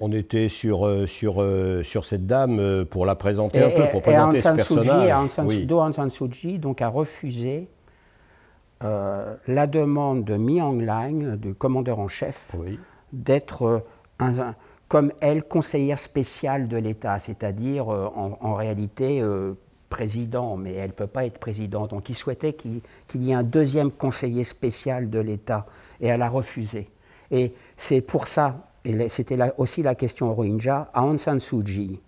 [0.00, 1.44] On était sur, sur,
[1.82, 5.10] sur cette dame pour la présenter un peu, pour présenter ce personnage.
[5.10, 5.66] Aung San, oui.
[5.68, 7.68] Aung San Suu Kyi donc, a refusé
[8.84, 12.54] euh, la demande de Mi Aung Hlaing, du commandeur en chef,
[13.12, 13.84] d'être
[14.88, 19.54] comme elle conseillère spéciale de l'État, c'est-à-dire euh, en, réalité euh,
[19.88, 21.90] président, mais elle ne peut pas être présidente.
[21.90, 22.82] Donc il souhaitait qu'il
[23.14, 25.66] y ait un deuxième conseiller spécial de l'État,
[26.00, 26.90] et elle a refusé.
[27.30, 32.00] Et c'est pour ça, et c'était aussi la question Rohingya, Aung San Suu Kyi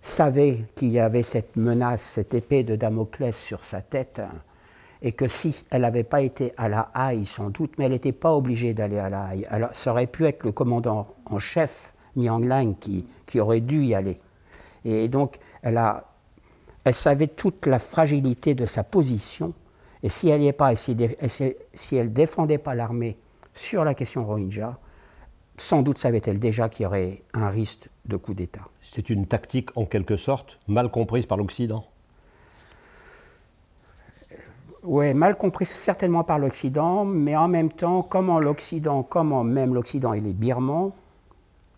[0.00, 4.20] savait qu'il y avait cette menace, cette épée de Damoclès sur sa tête,
[5.02, 8.12] et que si elle n'avait pas été à la Haye, sans doute, mais elle n'était
[8.12, 9.46] pas obligée d'aller à la Haye.
[9.50, 13.84] Alors, ça aurait pu être le commandant en chef, Miang Lang, qui, qui aurait dû
[13.84, 14.20] y aller.
[14.84, 16.04] Et donc, elle, a,
[16.84, 19.52] elle savait toute la fragilité de sa position,
[20.02, 20.96] et si elle n'y est pas, et si,
[21.74, 23.18] si elle défendait pas l'armée
[23.52, 24.78] sur la question Rohingya,
[25.56, 28.60] sans doute savait-elle déjà qu'il y aurait un risque de coup d'État.
[28.82, 31.84] C'est une tactique en quelque sorte mal comprise par l'Occident?
[34.86, 40.12] Oui, mal compris certainement par l'Occident, mais en même temps, comment l'Occident, comment même l'Occident
[40.12, 40.92] et les Birmans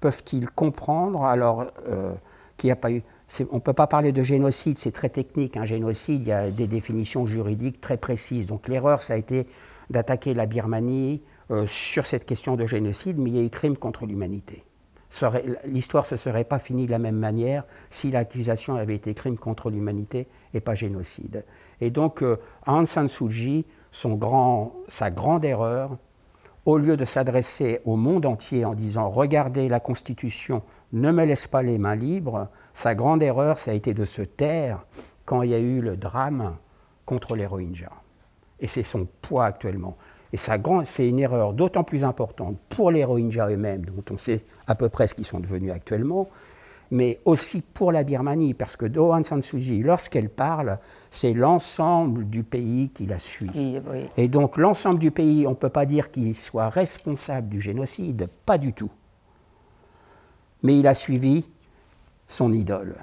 [0.01, 2.13] peuvent-ils comprendre alors euh,
[2.57, 3.03] qu'il n'y a pas eu...
[3.51, 5.57] On ne peut pas parler de génocide, c'est très technique.
[5.57, 8.47] Un génocide, il y a des définitions juridiques très précises.
[8.47, 9.47] Donc l'erreur, ça a été
[9.91, 13.77] d'attaquer la Birmanie euh, sur cette question de génocide, mais il y a eu crime
[13.77, 14.65] contre l'humanité.
[15.65, 19.39] L'histoire ne se serait pas finie de la même manière si l'accusation avait été crime
[19.39, 21.45] contre l'humanité et pas génocide.
[21.81, 23.67] Et donc, euh, Aung San Suu Kyi,
[24.89, 25.97] sa grande erreur,
[26.67, 30.63] au lieu de s'adresser au monde entier en disant Regardez la Constitution,
[30.93, 34.23] ne me laisse pas les mains libres, sa grande erreur, ça a été de se
[34.23, 34.85] taire
[35.25, 36.57] quand il y a eu le drame
[37.07, 37.93] contre les Rohingyas.
[38.61, 39.97] Et c'est son poids actuellement.
[40.33, 44.75] Et c'est une erreur d'autant plus importante pour les Rohingyas eux-mêmes, dont on sait à
[44.75, 46.29] peu près ce qu'ils sont devenus actuellement,
[46.91, 50.79] mais aussi pour la Birmanie, parce que Do Aung San Suu Kyi, lorsqu'elle parle,
[51.11, 53.81] c'est l'ensemble du pays qui la suit.
[54.17, 58.29] Et donc l'ensemble du pays, on ne peut pas dire qu'il soit responsable du génocide,
[58.47, 58.91] pas du tout.
[60.63, 61.45] Mais il a suivi
[62.27, 62.97] son idole.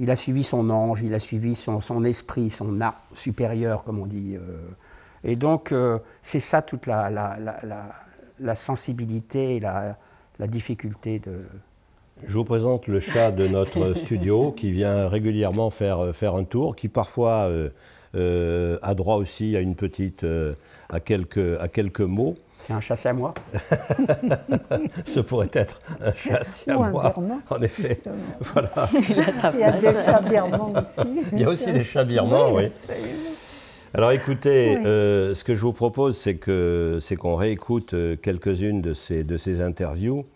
[0.00, 4.06] Il a suivi son ange, il a suivi son, esprit, son art supérieur, comme on
[4.06, 4.36] dit.
[4.36, 4.68] Euh.
[5.24, 7.10] et donc, euh, c'est ça toute la,
[8.40, 9.96] la sensibilité et la,
[10.46, 11.44] difficulté de,
[12.26, 16.44] je vous présente le chat de notre studio qui vient régulièrement faire, euh, faire un
[16.44, 17.70] tour, qui parfois euh,
[18.14, 20.26] euh, a droit aussi à une petite,
[20.88, 22.36] à, quelques, à quelques mots.
[22.56, 23.34] C'est un chat moi
[25.04, 27.14] Ce pourrait être un chat moi
[27.50, 27.98] en effet.
[28.40, 28.88] Voilà.
[28.92, 31.22] Il, y a des chats birmans aussi.
[31.32, 32.64] Il y a aussi des chats birmans, oui.
[33.94, 39.60] Alors écoutez, ce que je vous propose, c'est qu'on réécoute quelques-unes de ces, de ces
[39.60, 40.26] interviews.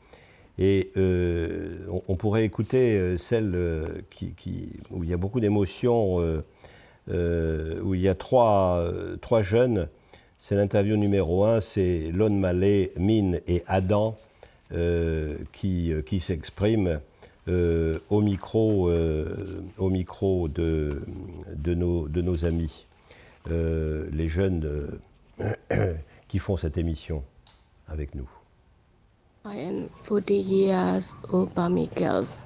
[0.64, 4.32] Et euh, on, pourrait écouter euh, celle euh, qui,
[4.92, 8.86] où il y a beaucoup d'émotions, où il y a trois,
[9.20, 9.88] trois jeunes.
[10.38, 14.16] C'est l'interview numéro un, c'est Lon Malé, Min et Adam
[15.50, 17.00] qui, qui s'expriment
[17.48, 18.88] au micro,
[19.78, 21.02] au micro de,
[21.56, 22.86] de, nos, de nos amis,
[23.50, 25.00] les jeunes
[26.28, 27.24] qui font cette émission
[27.88, 28.41] avec nous.
[29.44, 32.38] I am 40 years old Burmese girls.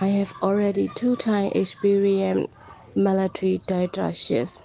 [0.00, 2.52] I have already two times experienced
[2.96, 4.58] military dictatorships.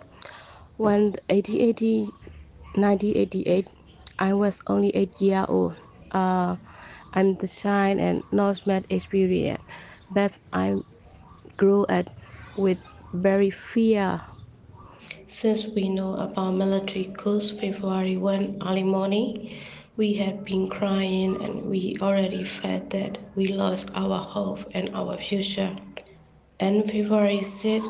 [0.77, 2.09] When 1880,
[2.73, 3.67] 1988,
[4.17, 5.75] I was only eight year old.
[6.11, 6.55] Uh,
[7.13, 9.61] I'm the child and not much experience,
[10.09, 10.81] but I
[11.55, 12.09] grew up
[12.57, 12.79] with
[13.13, 14.23] very fear.
[15.27, 19.51] Since we know about military coups February 1 early morning,
[20.01, 25.15] we had been crying and we already felt that we lost our hope and our
[25.15, 25.75] future.
[26.59, 27.85] And February 6,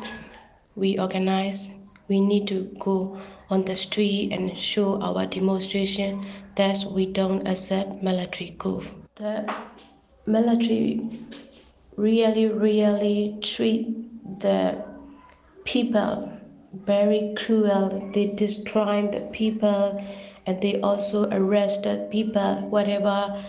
[0.76, 1.70] we organized,
[2.08, 8.02] we need to go on the street and show our demonstration that we don't accept
[8.02, 8.84] military coup.
[9.14, 9.50] The
[10.26, 11.08] military
[11.96, 13.88] really, really treat
[14.40, 14.84] the
[15.64, 16.30] people
[16.74, 18.10] very cruel.
[18.12, 20.04] They destroy the people
[20.46, 23.42] and they also arrested people, whatever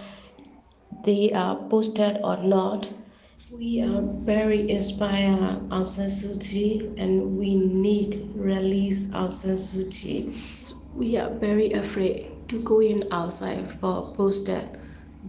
[1.04, 2.90] they are posted or not.
[3.52, 9.90] We are very inspired Aung San Suu Kyi and we need release Aung San Suu
[9.92, 10.34] Kyi.
[10.96, 14.78] We are very afraid to go in outside for posted,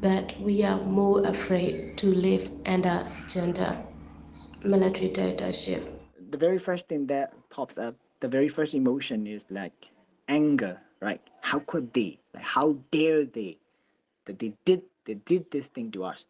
[0.00, 3.76] but we are more afraid to live under gender
[4.64, 5.82] military dictatorship.
[6.30, 9.90] The very first thing that pops up, the very first emotion is like
[10.28, 11.20] anger, right?
[11.44, 12.18] How could they?
[12.32, 13.58] Like how dare they?
[14.24, 16.26] That they did they did this thing to us.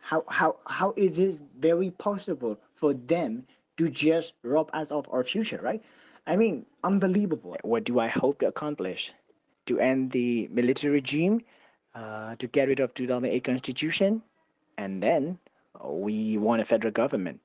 [0.00, 3.44] How how how is it very possible for them
[3.76, 5.82] to just rob us of our future right?
[6.26, 7.56] I mean unbelievable.
[7.62, 9.12] What do i hope to accomplish?
[9.66, 11.42] To end the military regime
[11.94, 14.22] uh, to get rid of 2008 constitution
[14.78, 15.38] and then
[15.84, 17.40] we want a federal government.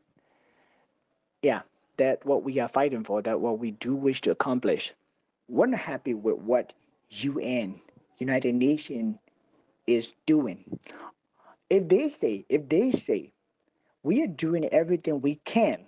[1.41, 1.61] Yeah
[1.97, 4.93] that what we are fighting for that what we do wish to accomplish.
[5.49, 6.71] We're not happy with what
[7.11, 7.81] un
[8.19, 9.17] united nations
[9.87, 10.79] is doing
[11.69, 13.31] if they say, if they say
[14.03, 15.85] we are doing everything we can,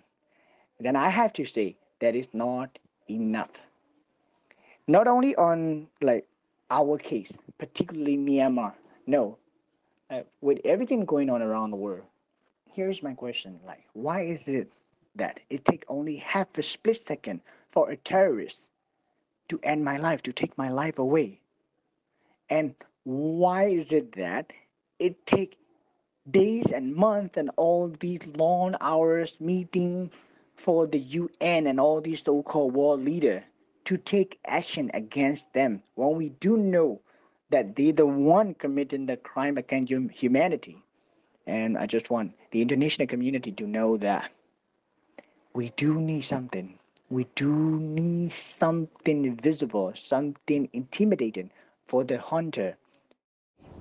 [0.80, 2.78] then I have to say that is not
[3.10, 3.62] enough.
[4.88, 6.28] Not only on like
[6.70, 8.74] our case, particularly Myanmar.
[9.08, 9.38] No,
[10.10, 12.06] uh, with everything going on around the world.
[12.72, 14.72] Here's my question: Like, why is it
[15.16, 18.71] that it take only half a split second for a terrorist
[19.52, 21.42] to end my life, to take my life away?
[22.50, 22.74] And
[23.04, 24.54] why is it that
[24.98, 25.58] it take
[26.30, 30.10] days and months and all these long hours meeting
[30.56, 33.44] for the UN and all these so-called world leaders
[33.86, 37.02] to take action against them when we do know
[37.50, 40.82] that they're the one committing the crime against humanity.
[41.46, 44.32] And I just want the international community to know that
[45.54, 46.78] we do need something.
[47.12, 51.52] We do need something visible, something intimidating
[51.86, 52.80] for the hunter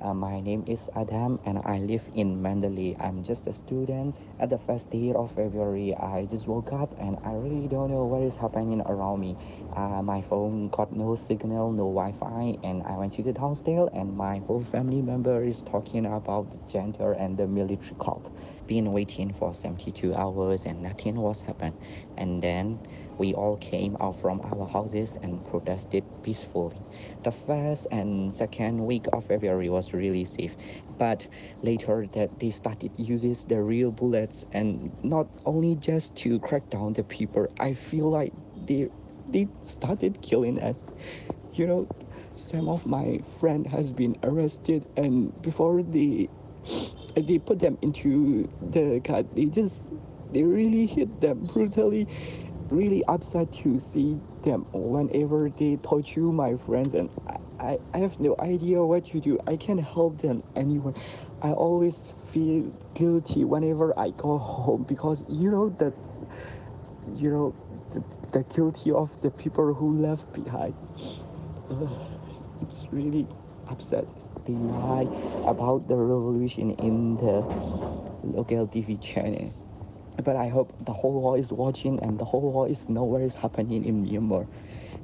[0.01, 2.97] uh, my name is Adam and I live in Mandalay.
[3.01, 4.19] I'm just a student.
[4.39, 8.07] At the first day of February, I just woke up and I really don't know
[8.07, 9.39] what is happening around me.
[9.75, 14.17] Uh, my phone got no signal, no Wi-Fi, and I went to the downstairs and
[14.17, 18.33] my whole family member is talking about the gender and the military cop.
[18.67, 21.77] Been waiting for 72 hours and nothing was happened.
[22.17, 22.81] And then
[23.19, 26.77] we all came out from our houses and protested peacefully.
[27.23, 30.57] The first and second week of February was really safe,
[30.99, 31.29] but
[31.63, 36.95] later that they started using the real bullets and not only just to crack down
[36.95, 37.47] the people.
[37.59, 38.33] I feel like
[38.67, 38.89] they
[39.29, 40.87] they started killing us.
[41.55, 41.89] You know,
[42.35, 46.29] some of my friend has been arrested and before they
[47.15, 49.91] they put them into the car they just
[50.33, 52.07] they really hit them brutally
[52.71, 57.11] really upset to see them whenever they torture my friends and
[57.59, 59.39] I, I have no idea what to do.
[59.47, 60.95] I can't help them anymore.
[61.43, 65.93] I always feel guilty whenever I go home because you know that
[67.17, 67.55] you know
[67.93, 68.03] the,
[68.33, 70.75] the guilty of the people who left behind.
[72.63, 73.27] It's really
[73.69, 74.07] upset.
[74.47, 75.09] They lie
[75.47, 77.45] about the revolution in the
[78.23, 79.53] local TV channel
[80.21, 83.23] but I hope the whole world is watching and the whole world is know what
[83.23, 84.47] is happening in Myanmar.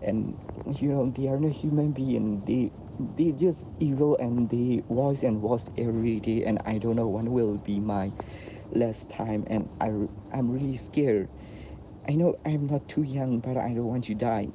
[0.02, 0.36] And
[0.78, 2.42] you know, they are no human being.
[2.46, 6.44] They they just evil and they was and was every day.
[6.44, 8.12] And I don't know when will be my
[8.72, 9.44] last time.
[9.48, 9.90] And I
[10.32, 11.28] I'm really scared.
[12.08, 14.48] I know I'm not too young, but I don't want to die.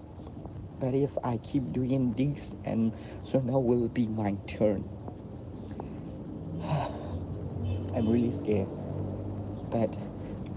[0.80, 2.94] But if I keep doing this, and
[3.24, 4.86] so now will be my turn.
[7.94, 8.68] I'm really scared.
[9.70, 9.98] But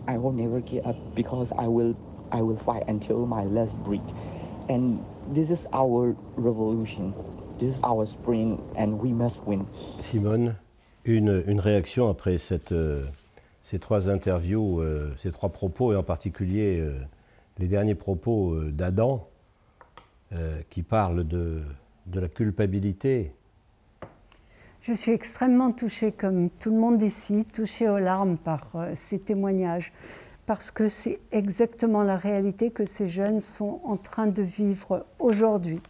[0.07, 1.95] I will never give up because I will
[2.33, 4.13] I will fight until my last breath.
[4.69, 4.99] And
[5.33, 7.15] this is our revolution.
[7.59, 9.67] This is our spring and we must win.
[10.01, 10.57] Simone,
[11.05, 13.05] une, une réaction après cette, euh,
[13.63, 16.99] ces trois interviews, euh, ces trois propos et en particulier euh,
[17.59, 19.29] les derniers propos d'Adam
[20.69, 21.63] qui parlent de,
[22.09, 23.33] de la culpabilité.
[24.87, 29.95] Je suis extrêmement touchée, comme tout le monde ici, touchée aux larmes par ces témoignages,
[30.45, 35.81] parce que c'est exactement la réalité que ces jeunes sont en train de vivre aujourd'hui.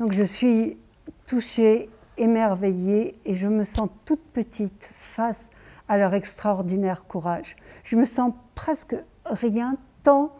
[0.00, 0.78] Donc je suis
[1.26, 5.48] touchée, émerveillée, et je me sens toute petite face
[5.86, 7.54] à leur extraordinaire courage.
[7.84, 8.96] Je me sens presque
[9.26, 10.32] rien, tant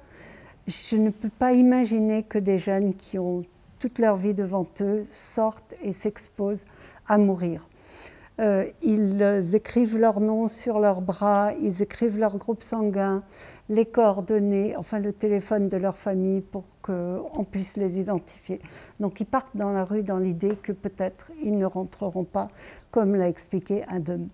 [0.66, 3.45] je ne peux pas imaginer que des jeunes qui ont
[3.79, 6.66] toute leur vie devant eux sortent et s'exposent
[7.07, 7.67] à mourir.
[8.41, 13.24] Euh, ils écrivent leur nom sur leurs bras, ils écrivent leur groupe sanguin,
[13.68, 18.61] les coordonnées, enfin le téléphone de leur famille pour qu'on puisse les identifier.
[19.01, 22.49] Donc ils partent dans la rue dans l'idée que peut-être ils ne rentreront pas,
[22.93, 24.28] comme l'a expliqué Adam.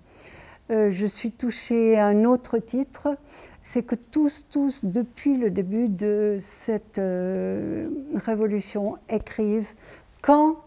[0.70, 3.16] Euh, je suis touchée à un autre titre,
[3.60, 9.72] c'est que tous, tous, depuis le début de cette euh, révolution, écrivent
[10.22, 10.63] quand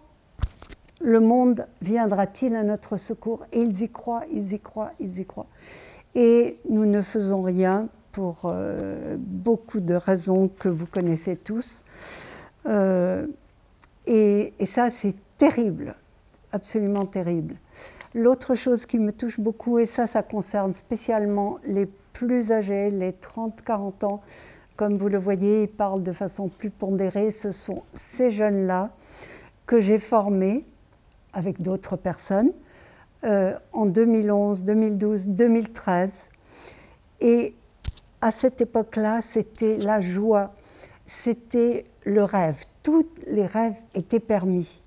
[1.02, 3.45] le monde viendra-t-il à notre secours?
[3.52, 5.48] Et ils y croient, ils y croient, ils y croient.
[6.16, 11.84] Et nous ne faisons rien pour euh, beaucoup de raisons que vous connaissez tous.
[12.66, 15.95] et, et ça, c'est terrible,
[16.52, 17.56] absolument terrible.
[18.16, 23.12] L'autre chose qui me touche beaucoup, et ça, ça concerne spécialement les plus âgés, les
[23.12, 24.22] 30-40 ans,
[24.76, 28.89] comme vous le voyez, ils parlent de façon plus pondérée, ce sont ces jeunes-là
[29.66, 30.66] que j'ai formés
[31.38, 32.52] avec d'autres personnes
[33.24, 36.30] euh, en 2011, 2012, 2013.
[37.22, 37.56] Et
[38.22, 40.54] à cette époque-là, c'était la joie,
[41.06, 42.58] c'était le rêve.
[42.84, 44.84] Tous les rêves étaient permis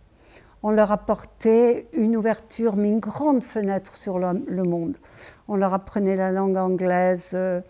[0.62, 4.96] on leur apportait une ouverture, mais une grande fenêtre sur le, monde.
[5.48, 7.30] On leur apprenait la langue anglaise.
[7.34, 7.60] Euh,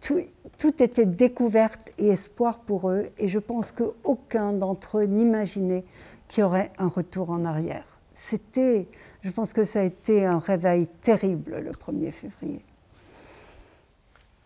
[0.00, 3.06] tout, était découverte et espoir pour eux.
[3.18, 5.84] Et je pense qu'aucun d'entre eux n'imaginait
[6.28, 7.84] qu'il y aurait un retour en arrière.
[8.12, 8.88] C'était,
[9.22, 12.62] je pense que ça a été un réveil terrible le 1er février.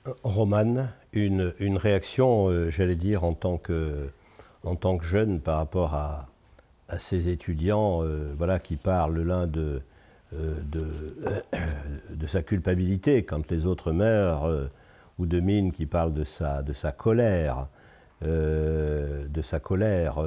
[0.07, 4.09] Euh, Romane, une, réaction, euh, j'allais dire, en tant, que,
[4.65, 6.27] en tant que jeune par rapport à,
[6.99, 9.81] ces étudiants euh, voilà, qui parlent l'un de,
[10.33, 14.69] de, sa culpabilité quand les autres meurent,
[15.21, 17.69] ou de Mine qui parle de sa, de sa colère,
[18.23, 20.19] de sa colère,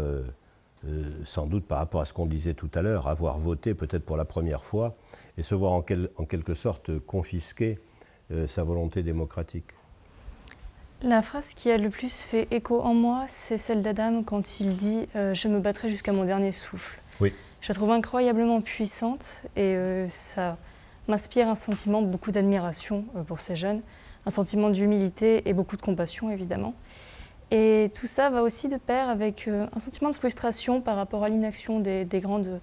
[1.26, 4.18] sans doute par rapport à ce qu'on disait tout à l'heure, avoir voté peut-être pour
[4.18, 4.96] la première fois
[5.38, 5.84] et se voir en,
[6.18, 7.80] en quelque sorte confisquer
[8.48, 9.72] sa volonté démocratique.
[11.04, 14.78] La phrase qui a le plus fait écho en moi, c'est celle d'Adam quand il
[14.78, 17.02] dit euh, Je me battrai jusqu'à mon dernier souffle.
[17.20, 17.34] Oui.
[17.60, 20.56] Je la trouve incroyablement puissante et euh, ça
[21.10, 23.82] m'inspire un sentiment beaucoup d'admiration euh, pour ces jeunes,
[24.26, 26.74] un sentiment d'humilité et beaucoup de compassion évidemment.
[27.56, 31.30] Et tout ça va aussi de pair avec un sentiment de frustration par rapport à
[31.30, 32.60] l'inaction des, des, grandes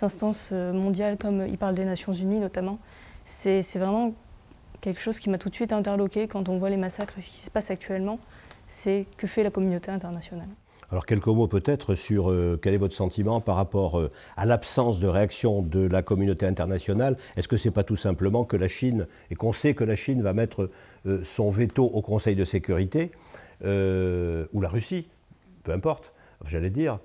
[0.00, 2.80] instances mondiales, comme il parle des Nations Unies notamment.
[3.24, 4.14] C'est vraiment
[4.80, 7.40] quelque chose qui m'a tout de suite interloqué quand on voit les massacres ce qui
[7.40, 8.18] se passe actuellement,
[8.66, 10.48] c'est que fait la communauté internationale.
[10.90, 15.00] Alors quelques mots peut-être sur euh, quel est votre sentiment par rapport euh, à l'absence
[15.00, 17.16] de réaction de la communauté internationale?
[17.36, 19.96] Est-ce que ce n'est pas tout simplement que la Chine, et qu'on sait que la
[19.96, 20.68] Chine va mettre
[21.06, 23.10] euh, son veto au Conseil de sécurité,
[23.62, 25.08] ou la Russie,
[25.62, 26.12] peu importe,
[26.46, 26.98] j'allais dire,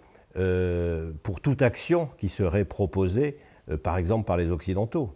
[1.23, 3.37] pour toute action qui serait proposée,
[3.83, 5.13] par exemple, par les Occidentaux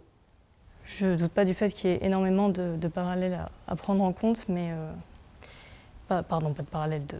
[0.84, 4.12] je ne doute pas du fait qu'il y ait énormément de, parallèles à, prendre en
[4.12, 4.70] compte, mais.
[4.72, 7.16] Euh, pardon, pas de parallèles de.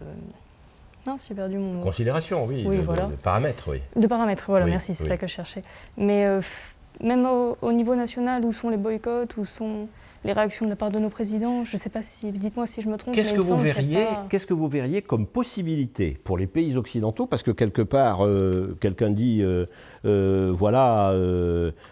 [1.05, 1.83] Non, j'ai perdu mon mot.
[1.83, 2.63] Considération, oui.
[2.63, 3.09] de, voilà.
[3.21, 3.81] paramètres, oui.
[3.95, 5.63] De paramètres, voilà, merci, c'est ça que je cherchais.
[5.97, 6.41] Mais euh,
[7.01, 9.87] même au, au, niveau national, où sont les boycotts, où sont
[10.25, 11.65] les réactions de la part de nos présidents.
[11.65, 13.13] Je ne sais pas si, dites-moi si je me trompe.
[13.13, 17.27] Qu'est-ce que vous verriez, qu'est-ce que vous verriez comme possibilité pour les pays occidentaux?
[17.27, 19.65] Parce que quelque part, euh, quelqu'un dit, euh,
[20.05, 21.13] euh, voilà,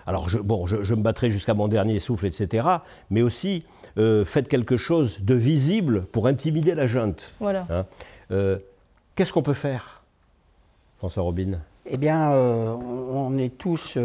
[0.05, 2.67] alors je, bon, je, me battrai jusqu'à mon dernier souffle, etc.
[3.09, 3.63] Mais aussi,
[3.95, 7.33] faites quelque chose de visible pour intimider la junte.
[7.39, 7.65] Voilà.
[7.69, 7.85] Hein.
[9.15, 10.03] Qu'est-ce qu'on peut faire,
[10.97, 11.59] François Robin?
[11.85, 13.97] Eh bien, on est tous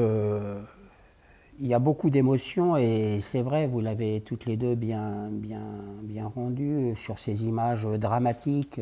[1.59, 5.63] il y a beaucoup d'émotions et c'est vrai, vous l'avez toutes les deux bien, bien,
[6.03, 8.81] bien rendu sur ces images dramatiques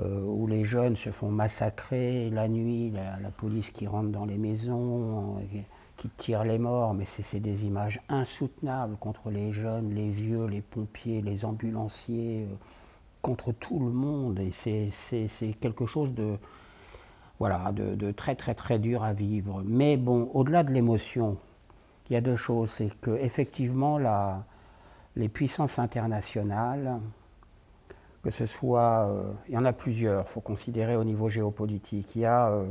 [0.00, 4.38] euh, où les jeunes se font massacrer la nuit, la, police qui rentre dans les
[4.38, 5.60] maisons, euh,
[5.96, 10.62] qui tire les morts, mais c'est des images insoutenables contre les jeunes, les vieux, les
[10.62, 12.56] pompiers, les ambulanciers, euh,
[13.22, 14.40] contre tout le monde.
[14.40, 16.38] Et c'est quelque chose de,
[17.38, 19.62] voilà, de, très très très dur à vivre.
[19.64, 21.36] Mais bon, au-delà de l'émotion,
[22.08, 22.70] il y a deux choses.
[22.70, 23.98] C'est que effectivement,
[25.16, 27.00] les puissances internationales
[28.22, 29.06] que ce soit,
[29.48, 32.16] il y en a plusieurs, il faut considérer au niveau géopolitique.
[32.16, 32.64] Il y a,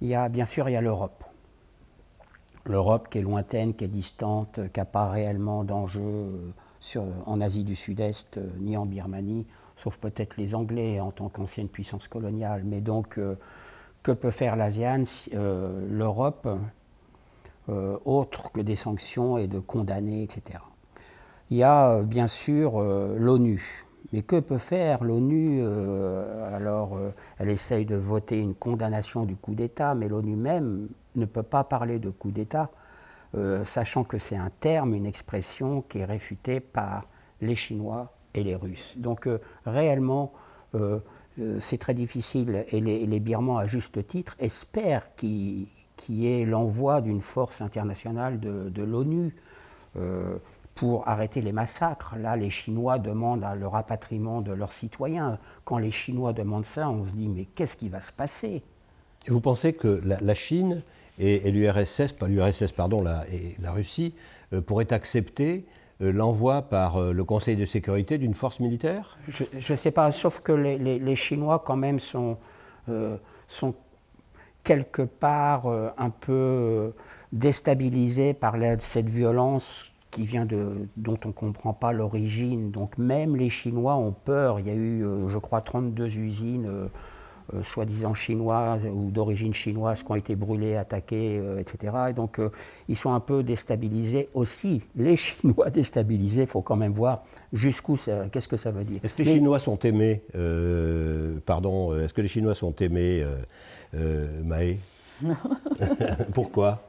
[0.00, 1.22] il y a bien sûr, il y a l'Europe.
[2.64, 6.54] L'Europe qui est lointaine, qui est distante, qui n'a pas réellement d'enjeu
[7.26, 9.46] en Asie du Sud-Est ni en Birmanie,
[9.76, 12.62] sauf peut-être les Anglais en tant qu'ancienne puissance coloniale.
[12.64, 13.20] Mais donc,
[14.04, 15.02] que peut faire l'ASEAN,
[15.32, 16.46] l'Europe,
[17.68, 20.60] autre que des sanctions et de condamner, etc.
[21.50, 23.86] Il y a euh, bien sûr euh, l'ONU.
[24.12, 26.98] Mais que peut faire l'ONU euh, Alors,
[27.38, 31.64] elle essaye de voter une condamnation du coup d'État, mais l'ONU même ne peut pas
[31.64, 32.70] parler de coup d'État,
[33.64, 37.06] sachant que c'est un terme, une expression qui est réfutée par
[37.40, 38.94] les Chinois et les Russes.
[38.98, 39.28] Donc,
[39.66, 40.32] réellement,
[41.58, 45.66] c'est très difficile, et les, Birmans, à juste titre, espèrent qu'il
[46.08, 49.34] y ait l'envoi d'une force internationale de, l'ONU
[50.74, 52.16] pour arrêter les massacres.
[52.16, 55.38] Là, les Chinois demandent le rapatriement de leurs citoyens.
[55.64, 58.62] Quand les Chinois demandent ça, on se dit mais qu'est-ce qui va se passer?
[59.26, 60.82] Et vous pensez que la, Chine
[61.18, 64.14] et, l'URSS, pas l'URSS, pardon, la, et la Russie,
[64.52, 69.18] euh, pourraient accepter euh, l'envoi par euh, le Conseil de sécurité d'une force militaire?
[69.28, 72.36] Je ne sais pas, sauf que les, Chinois quand même sont,
[73.46, 73.74] sont
[74.62, 75.66] quelque part
[75.98, 76.92] un peu
[77.32, 82.70] déstabilisés par cette violence qui vient de, dont on ne comprend pas l'origine.
[82.70, 84.60] Donc même les Chinois ont peur.
[84.60, 86.66] Il y a eu, euh, je crois, 32 usines,
[87.52, 91.92] euh, euh, soi-disant chinoises ou d'origine chinoise, qui ont été brûlées, attaquées, etc.
[92.10, 92.40] Et donc
[92.88, 94.82] ils sont un peu déstabilisés aussi.
[94.96, 97.22] Les Chinois déstabilisés, il faut quand même voir
[97.52, 99.00] jusqu'où ça, qu'est-ce que ça veut dire.
[99.02, 100.22] Est-ce que les Chinois sont aimés
[101.46, 103.24] Pardon, est-ce que les Chinois sont aimés,
[103.92, 104.78] Maë?
[106.34, 106.82] Pourquoi?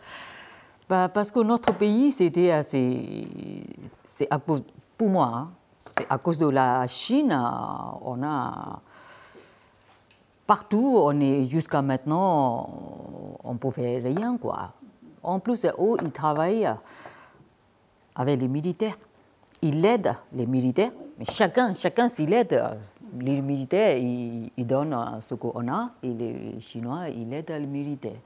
[0.88, 3.28] Bah, parce que notre pays, c'était assez.
[4.06, 4.30] C'est
[4.98, 5.50] pour moi, hein,
[5.86, 7.32] c'est à cause de la Chine,
[8.02, 8.82] on a.
[10.48, 12.70] Partout, on est jusqu'à maintenant,
[13.44, 14.74] on ne pouvait rien, quoi.
[15.24, 16.70] En plus, eux, ils travaillent
[18.16, 18.98] avec les militaires.
[19.62, 22.64] Ils aident les militaires, mais chacun, chacun s'il aide.
[23.20, 24.96] Les militaires, ils, ils donnent
[25.28, 28.20] ce qu'on a, et les Chinois, ils aident les militaires.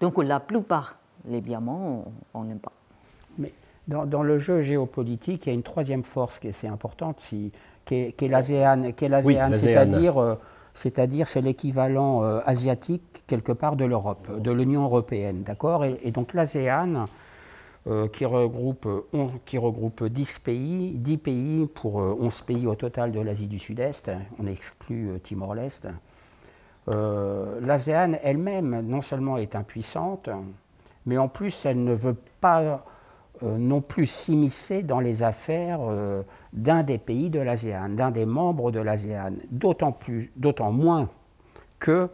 [0.00, 0.96] Donc la plupart
[1.26, 2.04] les diamants,
[2.34, 2.72] on n'aime pas.
[3.38, 3.52] Mais
[3.86, 7.52] dans, le jeu géopolitique, il y a une troisième force qui est assez importante, qui
[7.90, 10.36] est, l'ASEAN, c'est-à-dire, euh, c'est-à-dire
[10.78, 15.84] c'est l'équivalent euh, asiatique quelque part de l'Europe, de l'Union européenne, d'accord?
[15.84, 17.06] Et, donc l'ASEAN,
[17.86, 18.88] euh, qui, regroupe,
[19.44, 24.10] qui regroupe 10 pays, 10 pays pour 11 pays au total de l'Asie du Sud-Est,
[24.38, 25.88] on exclut Timor-Leste.
[26.86, 30.30] L'ASEAN elle-même, non seulement est impuissante,
[31.08, 32.76] mais en plus, elle ne veut pas euh,
[33.42, 36.22] non plus s'immiscer dans les affaires euh,
[36.52, 41.08] d'un des pays de l'ASEAN, d'un des membres de l'ASEAN, d'autant, moins
[41.78, 42.08] que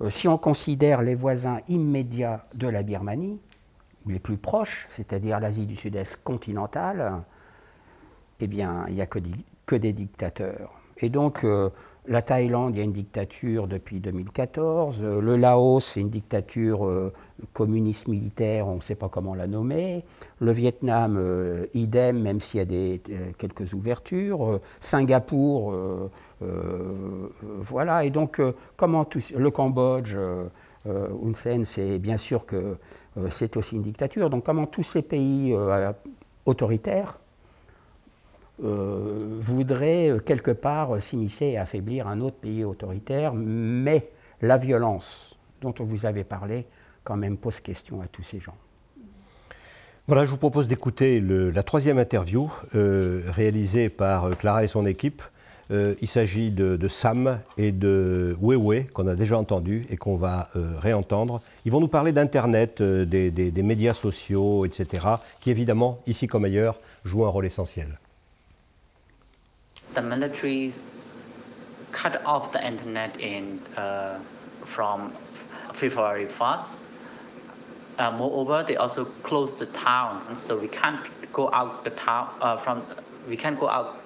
[0.00, 3.38] euh, si on considère les voisins immédiats de la Birmanie,
[4.06, 7.22] les plus proches, c'est-à-dire l'Asie du Sud-Est continentale,
[8.40, 9.18] eh bien, il n'y a que,
[9.66, 10.72] que, des dictateurs.
[10.96, 11.44] Et donc,
[12.10, 15.00] la Thaïlande, il y a une dictature depuis 2014.
[15.00, 17.12] Euh, le Laos, c'est une dictature euh,
[17.52, 20.04] communiste militaire, on ne sait pas comment la nommer.
[20.40, 24.58] Le Vietnam, euh, idem, même s'il y a quelques ouvertures.
[24.80, 25.72] Singapour,
[27.60, 28.04] voilà.
[28.04, 28.42] Et donc,
[28.76, 29.06] comment
[29.36, 30.16] le Cambodge,
[30.86, 32.76] Hun Sen, c'est bien sûr que
[33.30, 34.30] c'est aussi une dictature.
[34.30, 35.56] Donc, comment tous ces pays
[36.44, 37.18] autoritaires
[38.62, 44.10] euh, voudrait euh, quelque part euh, s'immiscer et affaiblir un autre pays autoritaire, mais
[44.42, 46.66] la violence dont vous avez parlé
[47.02, 48.56] quand même pose question à tous ces gens.
[50.06, 55.22] Voilà, je vous propose d'écouter la troisième interview réalisée par Clara et son équipe.
[55.70, 60.48] il s'agit de, Sam et de Wewe qu'on a déjà entendu et qu'on va
[60.80, 61.40] réentendre.
[61.64, 65.06] Ils vont nous parler d'Internet, des, des médias sociaux, etc.,
[65.38, 67.98] qui évidemment, ici comme ailleurs, jouent un rôle essentiel.
[69.94, 70.72] The military
[71.92, 74.18] cut off the internet in uh,
[74.64, 75.12] from
[75.72, 76.76] February 1st.
[77.98, 82.56] Uh, moreover, they also closed the town, so we can't go out the town uh,
[82.56, 82.84] from
[83.28, 84.00] we can't go out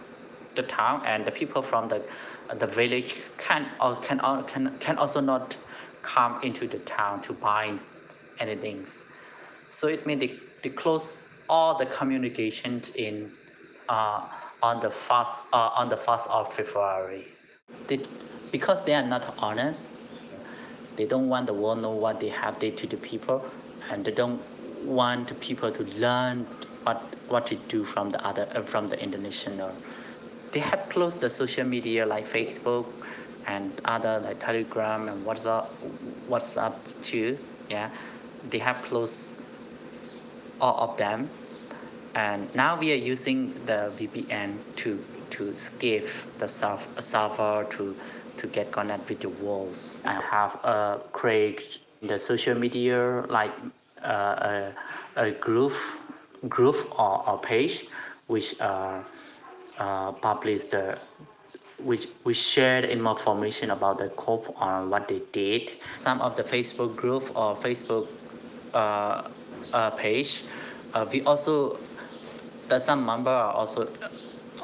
[0.56, 2.02] the town, and the people from the
[2.58, 5.56] the village can or can can can also not
[6.02, 7.78] come into the town to buy
[8.40, 8.84] anything.
[9.70, 13.30] So it means they, they close all the communications in
[13.88, 14.28] uh,
[14.62, 17.26] on the first uh, on the first of February.
[17.88, 18.00] They,
[18.52, 19.90] because they are not honest,
[20.96, 23.44] they don't want the world know what they have did to the people,
[23.90, 24.40] and they don't
[24.84, 26.46] want people to learn
[26.84, 29.74] what what to do from the other uh, from the international
[30.54, 32.86] they have closed the social media like Facebook
[33.46, 35.66] and other like Telegram and WhatsApp,
[36.30, 37.36] WhatsApp too.
[37.68, 37.90] Yeah,
[38.50, 39.32] they have closed
[40.60, 41.28] all of them,
[42.14, 46.08] and now we are using the VPN to to escape
[46.38, 47.94] the server to
[48.36, 49.76] to get connect with the world.
[50.04, 53.52] I have uh, created the social media like
[54.02, 54.74] uh, a,
[55.16, 55.72] a group
[56.48, 57.86] group or, page
[58.26, 59.00] which uh,
[59.78, 60.98] uh, publish the
[61.78, 65.72] which we shared information about the COP on what they did.
[65.96, 68.06] Some of the Facebook group or Facebook
[68.72, 69.28] uh,
[69.72, 70.44] uh, page,
[70.94, 71.78] uh, we also
[72.68, 73.88] the some member are also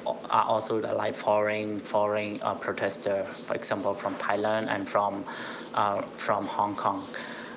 [0.07, 5.25] are also like foreign foreign uh, protester, for example, from Thailand and from
[5.75, 7.07] uh, from Hong Kong.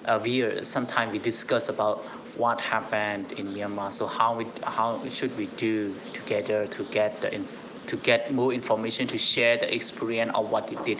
[0.06, 2.04] Uh, we sometimes we discuss about
[2.36, 3.91] what happened in Myanmar.
[3.94, 7.41] So how we how should we do together to get the
[7.88, 11.00] to get more information to share the experience of what they did.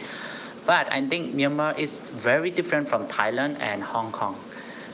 [0.66, 4.38] But I think Myanmar is very different from Thailand and Hong Kong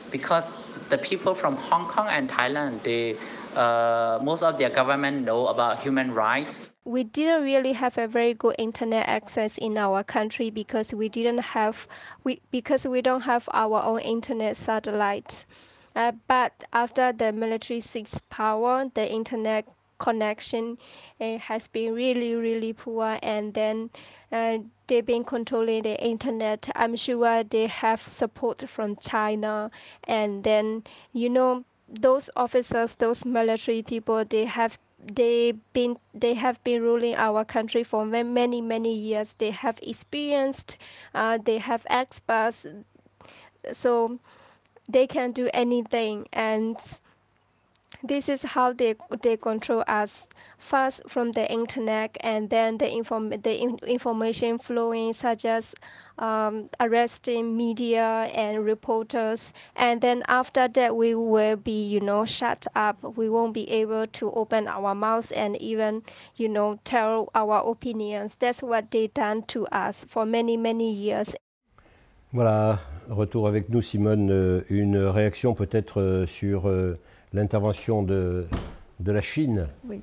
[0.09, 0.57] because
[0.89, 3.15] the people from Hong Kong and Thailand they
[3.55, 6.69] uh, most of their government know about human rights.
[6.85, 11.39] We didn't really have a very good internet access in our country because we didn't
[11.39, 11.87] have
[12.23, 15.45] we because we don't have our own internet satellites.
[15.95, 19.65] Uh, but after the military seized power, the internet
[19.99, 20.77] connection
[21.19, 23.89] uh, has been really really poor, and then
[24.31, 26.69] uh, they've been controlling the internet.
[26.75, 29.69] I'm sure they have support from China,
[30.05, 30.83] and then
[31.13, 37.15] you know those officers, those military people, they have they been they have been ruling
[37.15, 39.35] our country for many many years.
[39.37, 40.77] They have experienced,
[41.13, 42.65] uh, they have experts,
[43.73, 44.19] so
[44.89, 46.77] they can do anything and
[48.03, 50.27] this is how they they control us.
[50.57, 55.73] First from the internet and then the inform the in, information flowing such as
[56.19, 59.53] um, arresting media and reporters.
[59.75, 62.97] And then after that we will be you know shut up.
[63.17, 66.03] We won't be able to open our mouths and even
[66.35, 68.35] you know tell our opinions.
[68.39, 71.35] That's what they done to us for many many years.
[72.33, 72.79] Voilà.
[73.09, 74.29] Retour avec nous Simone.
[74.31, 76.95] Euh, une réaction peut-être euh, sur euh,
[77.33, 78.47] l'intervention de,
[78.99, 80.01] de la Chine, oui.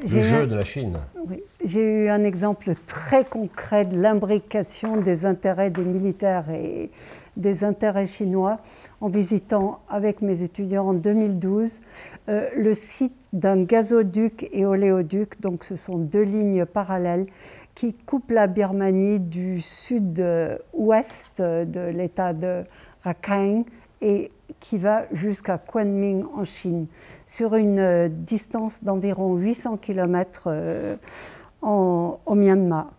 [0.00, 0.98] le jeu de la Chine.
[1.28, 1.42] Oui.
[1.64, 6.90] J'ai eu un exemple très concret de l'imbrication des intérêts des militaires et
[7.36, 8.58] des intérêts chinois
[9.00, 11.80] en visitant avec mes étudiants en 2012
[12.28, 17.26] euh, le site d'un gazoduc et oléoduc, donc ce sont deux lignes parallèles
[17.74, 22.64] qui coupent la Birmanie du sud-ouest de l'état de
[23.02, 23.64] Rakhine
[24.02, 24.30] et
[24.60, 26.86] qui va jusqu'à Kunming en Chine,
[27.26, 30.96] sur une euh, distance d'environ 800 km euh,
[31.62, 32.90] au Myanmar.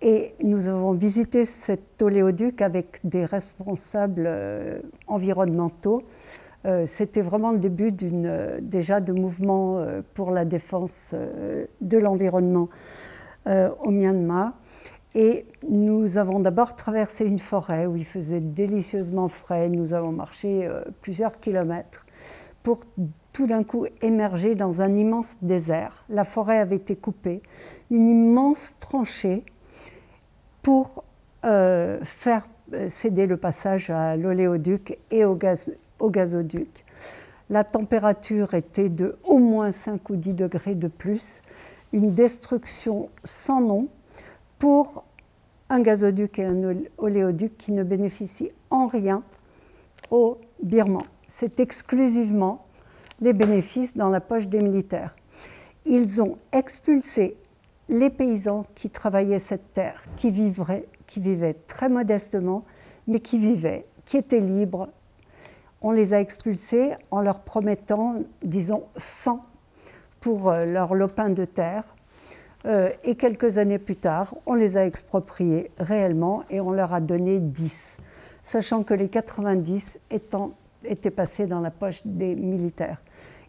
[0.00, 6.02] Et nous avons visité cet oléoduc avec des responsables euh, environnementaux.
[6.86, 9.84] C'était vraiment le début déjà de mouvements
[10.14, 11.12] pour la défense
[11.80, 12.68] de l'environnement
[13.46, 14.52] au Myanmar.
[15.14, 19.68] Et nous avons d'abord traversé une forêt où il faisait délicieusement frais.
[19.68, 22.06] Nous avons marché euh, plusieurs kilomètres
[22.62, 22.80] pour
[23.32, 26.04] tout d'un coup émerger dans un immense désert.
[26.08, 27.42] La forêt avait été coupée,
[27.90, 29.44] une immense tranchée
[30.62, 31.04] pour
[31.44, 35.38] euh, faire euh, céder le passage à l'oléoduc et au,
[35.98, 36.84] au gazoduc.
[37.50, 41.42] La température était de au moins 5 ou 10 degrés de plus,
[41.92, 43.88] une destruction sans nom
[44.62, 45.02] pour
[45.70, 46.54] un gazoduc et un
[46.96, 49.24] oléoduc qui ne bénéficient en rien
[50.12, 51.02] aux Birmans.
[51.26, 52.64] C'est exclusivement
[53.20, 55.16] les bénéfices dans la poche des militaires.
[55.84, 57.36] Ils ont expulsé
[57.88, 62.64] les paysans qui travaillaient cette terre, qui, vivraient, qui vivaient très modestement,
[63.08, 64.90] mais qui vivaient, qui étaient libres.
[65.80, 69.44] On les a expulsés en leur promettant, disons, 100
[70.20, 71.91] pour euh, leur lopin de terre.
[72.64, 77.00] Euh, et quelques années plus tard, on les a expropriés réellement et on leur a
[77.00, 77.98] donné 10,
[78.42, 80.52] sachant que les 90 étant,
[80.84, 83.02] étaient passés dans la poche des militaires.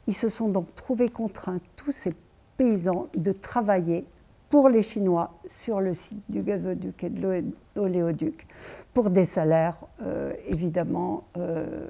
[0.08, 2.16] Ils se sont donc trouvés contraints, tous ces
[2.58, 4.06] paysans, de travailler
[4.50, 7.44] pour les Chinois sur le site du gazoduc et de
[7.76, 8.48] l'oléoduc,
[8.94, 11.88] pour des salaires euh, évidemment euh,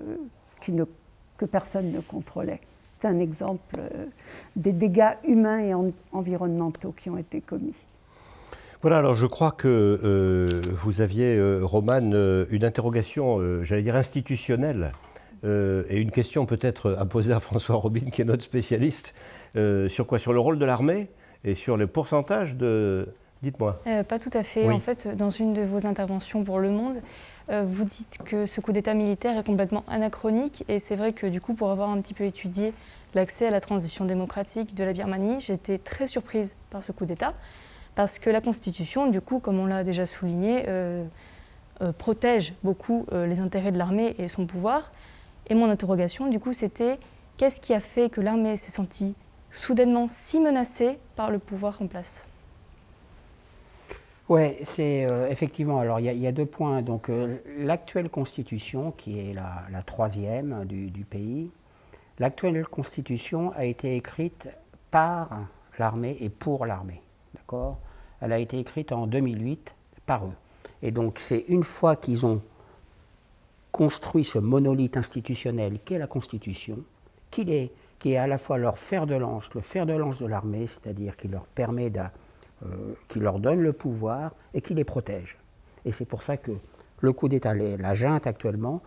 [1.38, 2.62] que personne ne contrôlait
[3.06, 4.06] un exemple euh,
[4.56, 5.74] des dégâts humains et
[6.12, 7.86] environnementaux qui ont été commis.
[8.82, 9.68] Voilà, alors je crois que
[10.04, 12.14] euh, vous aviez, euh, Romane,
[12.50, 14.92] une interrogation, j'allais dire institutionnelle,
[15.46, 19.14] et une question peut-être à poser à François Robin, qui est notre spécialiste,
[19.90, 20.18] sur quoi?
[20.18, 21.10] Sur le rôle de l'armée
[21.44, 23.10] et sur le pourcentage de...
[23.42, 23.82] Dites-moi.
[24.08, 24.70] pas tout à fait.
[24.70, 27.02] En fait, dans une de vos interventions pour Le Monde,
[27.50, 30.64] vous dites que ce coup d'État militaire est complètement anachronique.
[30.68, 32.74] Et c'est vrai que du coup, pour avoir un petit peu étudié
[33.14, 37.34] l'accès à la transition démocratique de la Birmanie, j'étais très surprise par ce coup d'État.
[37.96, 43.26] Parce que la Constitution, du coup, comme on l'a déjà souligné, euh, protège beaucoup euh,
[43.26, 44.92] les intérêts de l'armée et son pouvoir.
[45.48, 47.00] Et mon interrogation, du coup, c'était
[47.38, 49.16] qu'est-ce qui a fait que l'armée s'est sentie
[49.52, 52.26] soudainement si menacée par le pouvoir en place?
[54.30, 55.80] Oui, c'est euh, effectivement.
[55.80, 56.82] Alors, il y, a deux points.
[56.82, 57.12] Donc,
[57.58, 61.52] l'actuelle constitution, qui est la, troisième du, pays,
[62.20, 64.48] l'actuelle constitution a été écrite
[64.92, 65.30] par
[65.78, 67.02] l'armée et pour l'armée.
[67.34, 67.80] D'accord?
[68.22, 70.34] Elle a été écrite en 2008 par eux.
[70.82, 72.42] Et donc c'est une fois qu'ils ont
[73.72, 76.78] construit ce monolithe institutionnel qu'est la Constitution,
[77.32, 80.20] qui est, qui est à la fois leur fer de lance, le fer de lance
[80.20, 82.04] de l'armée, c'est-à-dire qui leur permet euh,
[83.08, 85.38] qui leur donne le pouvoir et qui les protège.
[85.86, 86.52] Et c'est pour ça que
[87.02, 88.82] le coup d'État, la junte actuellement,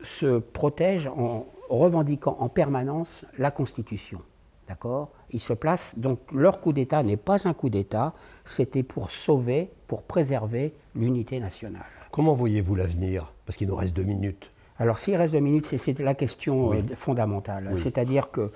[0.00, 4.20] se protège en revendiquant en permanence la Constitution.
[4.68, 5.10] D'accord?
[5.30, 5.98] Ils se placent.
[5.98, 11.38] Donc leur coup d'État n'est pas un coup d'État, c'était pour sauver, pour préserver l'unité
[11.40, 11.84] nationale.
[12.10, 13.32] Comment voyez-vous l'avenir?
[13.44, 14.50] Parce qu'il nous reste deux minutes.
[14.78, 17.72] Alors s'il reste deux minutes, c'est la question euh, fondamentale.
[17.76, 18.50] C'est-à-dire que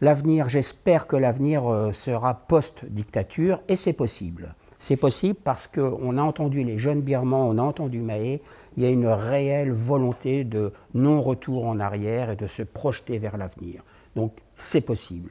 [0.00, 4.54] l'avenir, j'espère que l'avenir euh, sera post-dictature, et c'est possible.
[4.78, 8.42] C'est possible parce qu'on a entendu les jeunes Birmans, on a entendu Mahé,
[8.76, 13.36] il y a une réelle volonté de non-retour en arrière et de se projeter vers
[13.36, 13.82] l'avenir.
[14.14, 15.30] Donc c'est possible.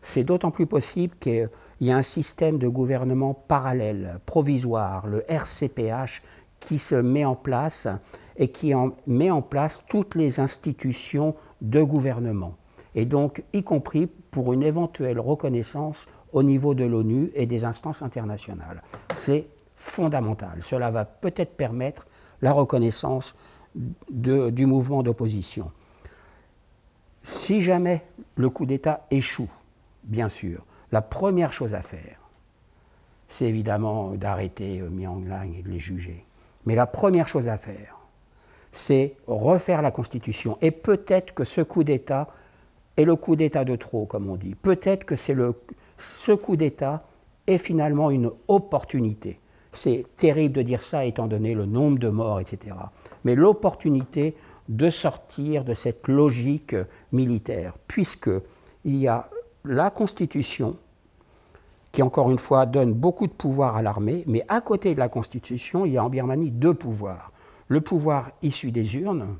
[0.00, 1.50] C'est d'autant plus possible qu'il
[1.80, 6.22] y a un système de gouvernement parallèle, provisoire, le RCPH,
[6.60, 7.88] qui se met en place
[8.36, 8.72] et qui
[9.06, 12.54] met en place toutes les institutions de gouvernement.
[12.96, 18.02] Et donc, y compris pour une éventuelle reconnaissance au niveau de l'ONU et des instances
[18.02, 18.82] internationales.
[19.12, 20.62] C'est fondamental.
[20.62, 22.06] Cela va peut-être permettre
[22.40, 23.36] la reconnaissance
[24.08, 25.70] du mouvement d'opposition.
[27.22, 28.02] Si jamais
[28.36, 29.50] le coup d'État échoue,
[30.04, 32.18] bien sûr, la première chose à faire,
[33.28, 36.24] c'est évidemment d'arrêter euh, Myung Lang et de les juger.
[36.64, 37.98] Mais la première chose à faire,
[38.70, 40.58] c'est refaire la Constitution.
[40.62, 42.28] Et peut-être que ce coup d'État
[42.96, 44.54] est le coup d'État de trop, comme on dit.
[44.54, 45.54] Peut-être que c'est le,
[45.96, 47.04] ce coup d'État
[47.46, 49.40] est finalement une opportunité.
[49.72, 52.74] C'est terrible de dire ça étant donné le nombre de morts, etc.
[53.24, 54.34] Mais l'opportunité
[54.68, 56.74] de sortir de cette logique
[57.12, 59.28] militaire, puisqu'il y a
[59.64, 60.76] la Constitution,
[61.92, 65.08] qui encore une fois donne beaucoup de pouvoir à l'armée, mais à côté de la
[65.08, 67.32] Constitution, il y a en Birmanie deux pouvoirs.
[67.68, 69.36] Le pouvoir issu des urnes,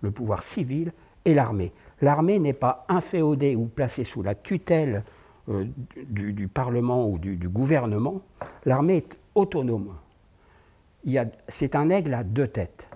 [0.00, 0.92] le pouvoir civil,
[1.24, 1.72] et l'armée.
[2.00, 5.04] L'armée n'est pas inféodée ou placée sous la tutelle
[5.48, 5.66] euh,
[6.08, 8.22] du, Parlement ou du, gouvernement.
[8.64, 9.94] L'armée est autonome.
[11.48, 12.88] C'est un aigle à deux têtes.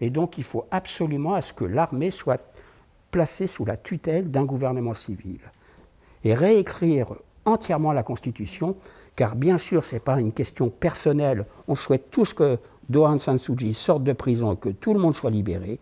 [0.00, 2.40] Et donc il faut absolument à ce que l'armée soit
[3.10, 5.40] placée sous la tutelle d'un gouvernement civil.
[6.24, 7.14] Et réécrire
[7.44, 8.76] entièrement la Constitution,
[9.16, 11.46] car bien sûr, ce n'est pas une question personnelle.
[11.66, 12.58] On souhaite tous que
[12.88, 15.80] Dohan San Suu sorte de prison et que tout le monde soit libéré,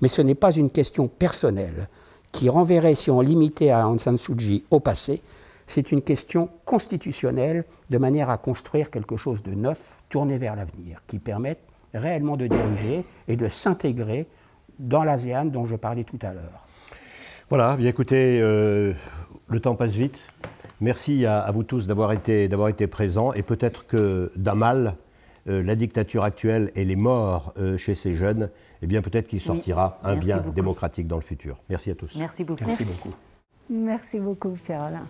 [0.00, 1.88] mais ce n'est pas une question personnelle
[2.32, 5.22] qui renverrait, si on limitait à Aung San Suu Kyi au passé,
[5.66, 11.02] c'est une question constitutionnelle de manière à construire quelque chose de neuf, tourné vers l'avenir,
[11.06, 11.60] qui permette
[11.94, 14.26] réellement de diriger et de s'intégrer
[14.78, 16.66] dans l'ASEAN dont je parlais tout à l'heure.
[17.48, 18.92] Voilà, bien écoutez, euh,
[19.48, 20.26] le temps passe vite.
[20.80, 24.94] Merci à, vous tous d'avoir été, été présents et peut-être que d'un mal,
[25.48, 28.50] euh, la dictature actuelle et les morts euh, chez ces jeunes,
[28.82, 31.58] eh bien peut-être qu'il sortira un bien démocratique dans le futur.
[31.68, 32.14] Merci à tous.
[32.16, 32.64] Merci beaucoup.
[32.66, 33.16] Merci, beaucoup.
[33.70, 35.06] Merci beaucoup, Pierre Alain.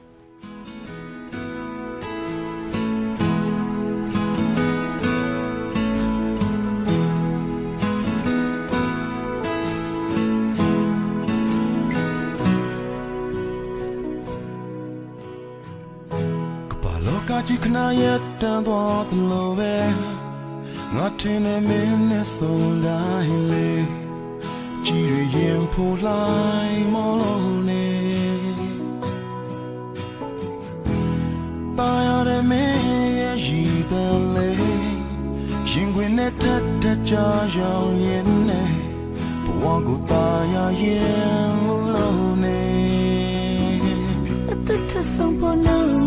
[17.90, 18.42] Yet
[20.95, 23.69] ငါထင်တယ်မင်းနဲ့ဆုံးတိုင်းလေ
[24.85, 26.25] ကြည်ရရင်ဖိုးလို
[26.67, 27.87] က်မလို့နေ
[31.77, 34.51] ပါရတဲ့မင်းရဲ့ရည်တန်လေ
[35.69, 38.71] ရင်ခွင်နဲ့ထက်ထက်ကြာရောက်ရင်နဲ့
[39.45, 42.63] ဘဝကိုตายရရင်မလို့နေ
[44.51, 45.83] အသက်ထဆုံးဖို့နော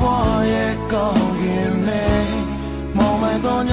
[0.00, 2.24] ဘွားရဲ့ကောင်းခင်နဲ့
[2.96, 3.72] မောင်မိုင်တော်ည